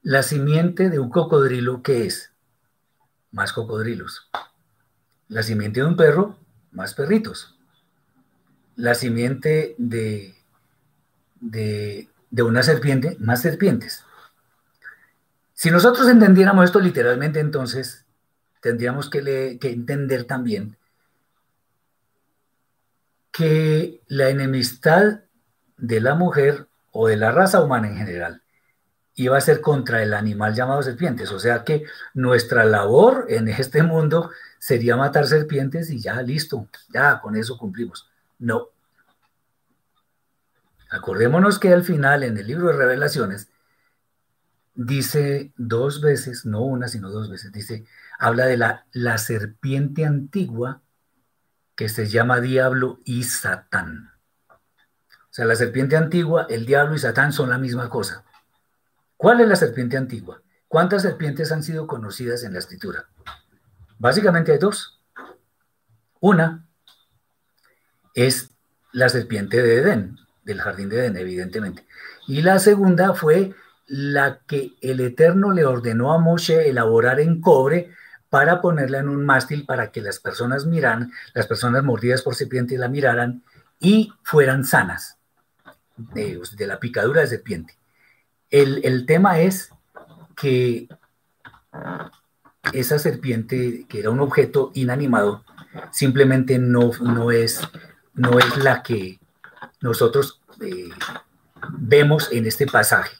[0.02, 2.34] La simiente de un cocodrilo, ¿qué es?
[3.32, 4.30] Más cocodrilos.
[5.30, 6.38] La simiente de un perro,
[6.74, 7.55] más perritos.
[8.76, 10.36] La simiente de,
[11.40, 12.08] de,
[12.44, 14.04] una serpiente, más serpientes.
[15.54, 18.06] Si nosotros entendiéramos esto literalmente, entonces
[18.62, 20.78] tendríamos que, que entender también
[23.32, 25.22] que la enemistad
[25.78, 28.42] de la mujer o de la raza humana en general
[29.16, 31.32] iba a ser contra el animal llamado serpientes.
[31.32, 37.20] O sea que nuestra labor en este mundo sería matar serpientes y ya listo, ya
[37.22, 38.10] con eso cumplimos.
[38.40, 38.70] No.
[40.90, 43.50] Acordémonos que al final en el libro de revelaciones
[44.76, 47.86] dice dos veces, no una, sino dos veces, dice,
[48.20, 50.82] habla de la, la serpiente antigua
[51.76, 54.12] que se llama diablo y satán.
[54.50, 58.24] O sea, la serpiente antigua, el diablo y satán son la misma cosa.
[59.18, 60.42] ¿Cuál es la serpiente antigua?
[60.68, 63.08] ¿Cuántas serpientes han sido conocidas en la escritura?
[63.98, 65.02] Básicamente hay dos.
[66.20, 66.66] Una
[68.16, 68.50] es
[68.92, 71.86] la serpiente de Edén, del jardín de Edén, evidentemente.
[72.28, 73.54] Y la segunda fue
[73.86, 77.92] la que el Eterno le ordenó a Moshe elaborar en cobre
[78.30, 82.78] para ponerla en un mástil para que las personas miran, las personas mordidas por serpiente
[82.78, 83.44] la miraran
[83.80, 85.18] y fueran sanas
[85.98, 87.78] de, de la picadura de serpiente.
[88.50, 89.72] El, tema es
[90.36, 90.88] que
[92.72, 95.44] esa serpiente, que era un objeto inanimado,
[95.92, 97.60] simplemente no, no, es,
[98.16, 99.20] no es la que
[99.82, 100.90] nosotros eh,
[101.70, 103.16] vemos en este pasaje,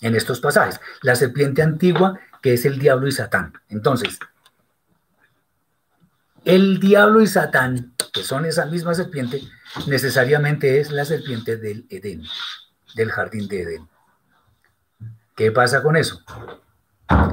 [0.00, 0.80] en estos pasajes.
[1.02, 3.52] La serpiente antigua, que es el diablo y Satán.
[3.68, 4.18] Entonces,
[6.44, 9.42] el diablo y Satán, que son esa misma serpiente,
[9.86, 12.22] necesariamente es la serpiente del Edén,
[12.94, 13.88] del jardín de Edén.
[15.36, 16.22] ¿Qué pasa con eso?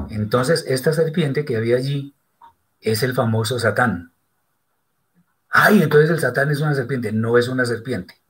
[0.09, 2.13] Entonces, esta serpiente que había allí
[2.81, 4.11] es el famoso Satán.
[5.57, 7.13] Ay, entonces el Satán es una serpiente.
[7.13, 8.21] No es una serpiente.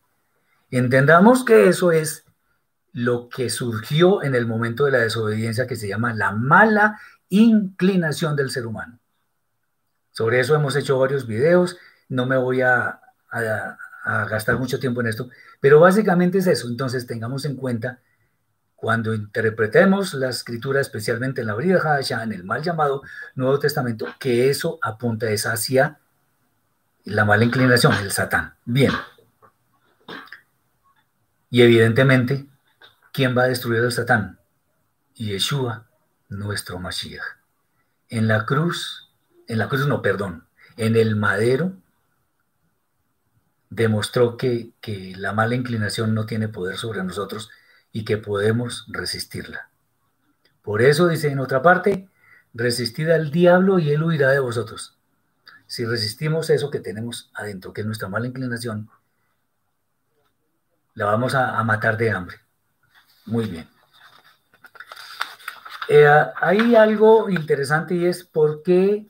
[0.69, 2.23] Entendamos que eso es
[2.93, 6.99] lo que surgió en el momento de la desobediencia que se llama la mala
[7.29, 8.99] inclinación del ser humano.
[10.11, 11.77] Sobre eso hemos hecho varios videos.
[12.09, 13.01] No me voy a,
[14.29, 15.27] gastar mucho tiempo en esto,
[15.59, 16.67] pero básicamente es eso.
[16.67, 18.01] Entonces tengamos en cuenta
[18.75, 23.01] cuando interpretemos la escritura, especialmente en la Brida Hadashah, en el mal llamado
[23.33, 25.99] Nuevo Testamento, que eso apunta es hacia
[27.05, 28.55] la mala inclinación, el Satán.
[28.65, 28.91] Bien.
[31.49, 32.47] Y evidentemente,
[33.13, 34.39] ¿quién va a destruir al Satán?
[35.13, 35.87] Yeshua,
[36.29, 37.23] nuestro Mashiach.
[38.09, 39.09] En la cruz,
[39.47, 40.47] en la cruz no, perdón,
[40.77, 41.73] en el madero
[43.69, 47.49] demostró que, que la mala inclinación no tiene poder sobre nosotros
[47.91, 49.69] y que podemos resistirla.
[50.61, 52.09] Por eso dice en otra parte,
[52.53, 54.97] resistid al diablo y él huirá de vosotros.
[55.67, 58.89] Si resistimos eso que tenemos adentro, que es nuestra mala inclinación,
[60.93, 62.37] la vamos a, matar de hambre.
[63.25, 63.67] Muy bien.
[65.89, 69.07] Eh, hay algo interesante y es por qué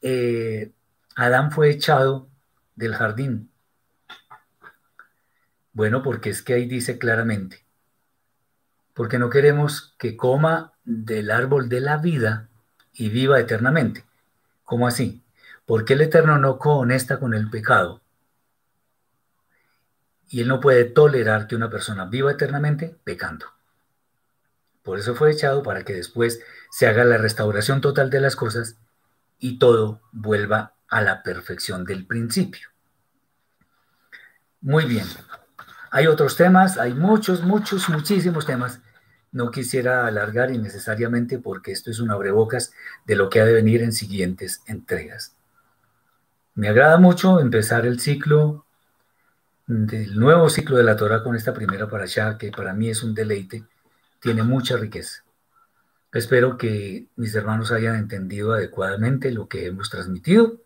[0.00, 0.72] eh,
[1.16, 2.28] Adán fue echado
[2.76, 3.50] del jardín.
[5.72, 7.66] Bueno, porque es que ahí dice claramente,
[8.94, 12.48] porque no queremos que coma del árbol de la vida
[12.94, 14.04] y viva eternamente.
[14.64, 15.22] ¿Cómo así?
[15.66, 18.00] Porque el Eterno no conecta con el pecado.
[20.28, 23.46] Y Él no puede tolerar que una persona viva eternamente pecando.
[24.82, 26.40] Por eso fue echado para que después
[26.70, 28.78] se haga la restauración total de las cosas
[29.38, 32.68] y todo vuelva a la perfección del principio.
[34.60, 35.06] Muy bien.
[35.90, 38.80] Hay otros temas, hay muchos, muchos, muchísimos temas
[39.36, 42.72] no quisiera alargar innecesariamente porque esto es un abrebocas
[43.04, 45.35] de lo que ha de venir en siguientes entregas.
[46.56, 48.64] Me agrada mucho empezar el ciclo
[49.66, 53.02] del nuevo ciclo de la Torah con esta primera para allá, que para mí es
[53.02, 53.64] un deleite,
[54.20, 55.22] tiene mucha riqueza.
[56.14, 60.56] Espero que mis hermanos hayan entendido adecuadamente lo que hemos transmitido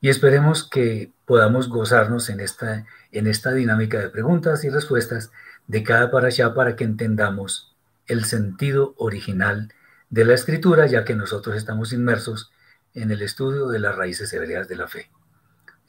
[0.00, 5.30] y esperemos que podamos gozarnos en esta, en esta dinámica de preguntas y respuestas
[5.66, 9.74] de cada allá para que entendamos el sentido original
[10.08, 12.50] de la escritura, ya que nosotros estamos inmersos
[12.96, 15.10] en el estudio de las raíces hebreas de la fe.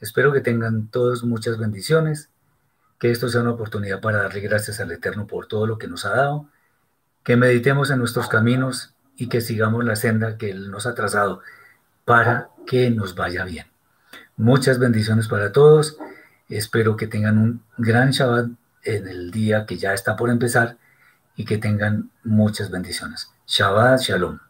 [0.00, 2.28] Espero que tengan todos muchas bendiciones,
[3.00, 6.04] que esto sea una oportunidad para darle gracias al Eterno por todo lo que nos
[6.04, 6.48] ha dado,
[7.24, 11.40] que meditemos en nuestros caminos y que sigamos la senda que Él nos ha trazado
[12.04, 13.66] para que nos vaya bien.
[14.36, 15.96] Muchas bendiciones para todos.
[16.48, 18.50] Espero que tengan un gran Shabbat
[18.84, 20.76] en el día que ya está por empezar
[21.36, 23.30] y que tengan muchas bendiciones.
[23.46, 24.47] Shabbat Shalom.